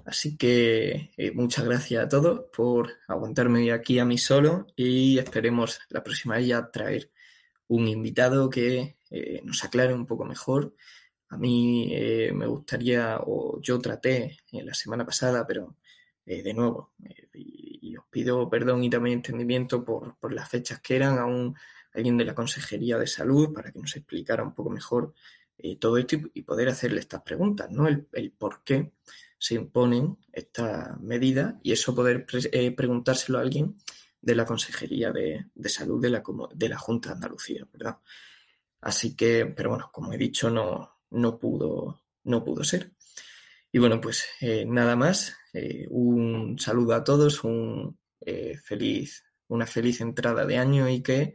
Así 0.05 0.37
que 0.37 1.11
eh, 1.17 1.31
muchas 1.31 1.65
gracias 1.65 2.05
a 2.05 2.09
todos 2.09 2.45
por 2.55 2.93
aguantarme 3.07 3.71
aquí 3.71 3.97
a 3.97 4.05
mí 4.05 4.17
solo 4.17 4.67
y 4.75 5.17
esperemos 5.17 5.79
la 5.89 6.03
próxima 6.03 6.39
ya 6.39 6.69
traer 6.69 7.11
un 7.67 7.87
invitado 7.87 8.49
que 8.49 8.97
nos 9.43 9.63
aclare 9.63 9.93
un 9.93 10.05
poco 10.05 10.25
mejor. 10.25 10.75
A 11.29 11.37
mí 11.37 11.91
me 12.33 12.45
gustaría, 12.45 13.19
o 13.25 13.59
yo 13.61 13.79
traté 13.79 14.37
la 14.51 14.73
semana 14.73 15.05
pasada, 15.05 15.45
pero 15.47 15.77
eh, 16.27 16.43
de 16.43 16.53
nuevo, 16.53 16.91
eh, 17.05 17.29
y, 17.35 17.95
os 17.95 18.03
pido 18.11 18.49
perdón 18.49 18.83
y 18.83 18.89
también 18.89 19.19
entendimiento 19.19 19.85
por, 19.85 20.17
las 20.33 20.49
fechas 20.49 20.81
que 20.81 20.97
eran, 20.97 21.17
a 21.17 21.25
un, 21.25 21.55
alguien 21.93 22.17
de 22.17 22.25
la 22.25 22.35
Consejería 22.35 22.97
de 22.97 23.07
Salud 23.07 23.53
para 23.53 23.71
que 23.71 23.79
nos 23.79 23.95
explicara 23.95 24.43
un 24.43 24.53
poco 24.53 24.69
mejor 24.69 25.13
eh, 25.57 25.77
todo 25.77 25.97
esto 25.97 26.17
y, 26.33 26.41
poder 26.41 26.67
hacerle 26.67 26.99
estas 26.99 27.21
preguntas, 27.21 27.71
¿no? 27.71 27.87
El, 27.87 28.31
por 28.37 28.61
qué 28.65 28.91
se 29.39 29.55
imponen 29.55 30.17
estas 30.33 30.99
medidas 30.99 31.55
y 31.63 31.71
eso 31.71 31.95
poder 31.95 32.25
preguntárselo 32.75 33.37
a 33.37 33.41
alguien 33.41 33.77
de 34.21 34.35
la 34.35 34.45
Consejería 34.45 35.13
de, 35.13 35.45
Salud 35.69 36.01
de 36.01 36.09
la, 36.09 36.21
de 36.53 36.69
la 36.69 36.77
Junta 36.77 37.09
de 37.09 37.15
Andalucía, 37.15 37.65
¿verdad? 37.71 37.99
Así 38.81 39.15
que, 39.15 39.45
pero 39.45 39.69
bueno, 39.69 39.89
como 39.93 40.11
he 40.11 40.17
dicho, 40.17 40.49
no, 40.49 40.99
no, 41.11 41.39
pudo, 41.39 42.01
no 42.25 42.43
pudo 42.43 42.65
ser. 42.65 42.91
Y 43.71 43.79
bueno, 43.79 43.99
pues 43.99 44.27
nada 44.65 44.95
más. 44.95 45.37
Eh, 45.59 45.87
un 45.89 46.59
saludo 46.59 46.93
a 46.93 47.03
todos, 47.03 47.43
un, 47.43 47.97
eh, 48.21 48.57
feliz, 48.63 49.23
una 49.47 49.65
feliz 49.65 50.01
entrada 50.01 50.45
de 50.45 50.57
año 50.57 50.87
y 50.87 51.01
que, 51.01 51.33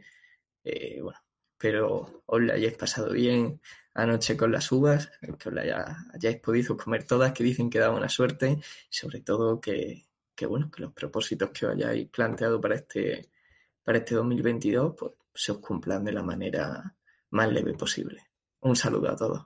eh, 0.63 1.01
bueno, 1.01 1.19
espero 1.51 2.23
os 2.25 2.41
la 2.41 2.53
hayáis 2.53 2.77
pasado 2.77 3.11
bien 3.11 3.59
anoche 3.93 4.37
con 4.37 4.51
las 4.51 4.71
uvas, 4.71 5.11
que 5.37 5.49
os 5.49 5.55
la 5.55 6.07
hayáis 6.13 6.39
podido 6.39 6.77
comer 6.77 7.03
todas, 7.05 7.33
que 7.33 7.43
dicen 7.43 7.69
que 7.69 7.79
da 7.79 7.89
buena 7.89 8.07
suerte 8.07 8.59
y 8.89 8.95
sobre 8.95 9.19
todo 9.21 9.59
que, 9.59 10.05
bueno, 10.47 10.71
que 10.71 10.83
los 10.83 10.93
propósitos 10.93 11.49
que 11.51 11.65
os 11.65 11.73
hayáis 11.73 12.09
planteado 12.09 12.61
para 12.61 12.75
este, 12.75 13.29
para 13.83 13.97
este 13.97 14.15
2022 14.15 14.95
pues, 14.97 15.11
se 15.33 15.51
os 15.51 15.59
cumplan 15.59 16.05
de 16.05 16.13
la 16.13 16.23
manera 16.23 16.95
más 17.31 17.51
leve 17.51 17.73
posible. 17.73 18.21
Un 18.61 18.75
saludo 18.77 19.11
a 19.11 19.15
todos. 19.17 19.45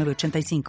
906985. 0.05 0.63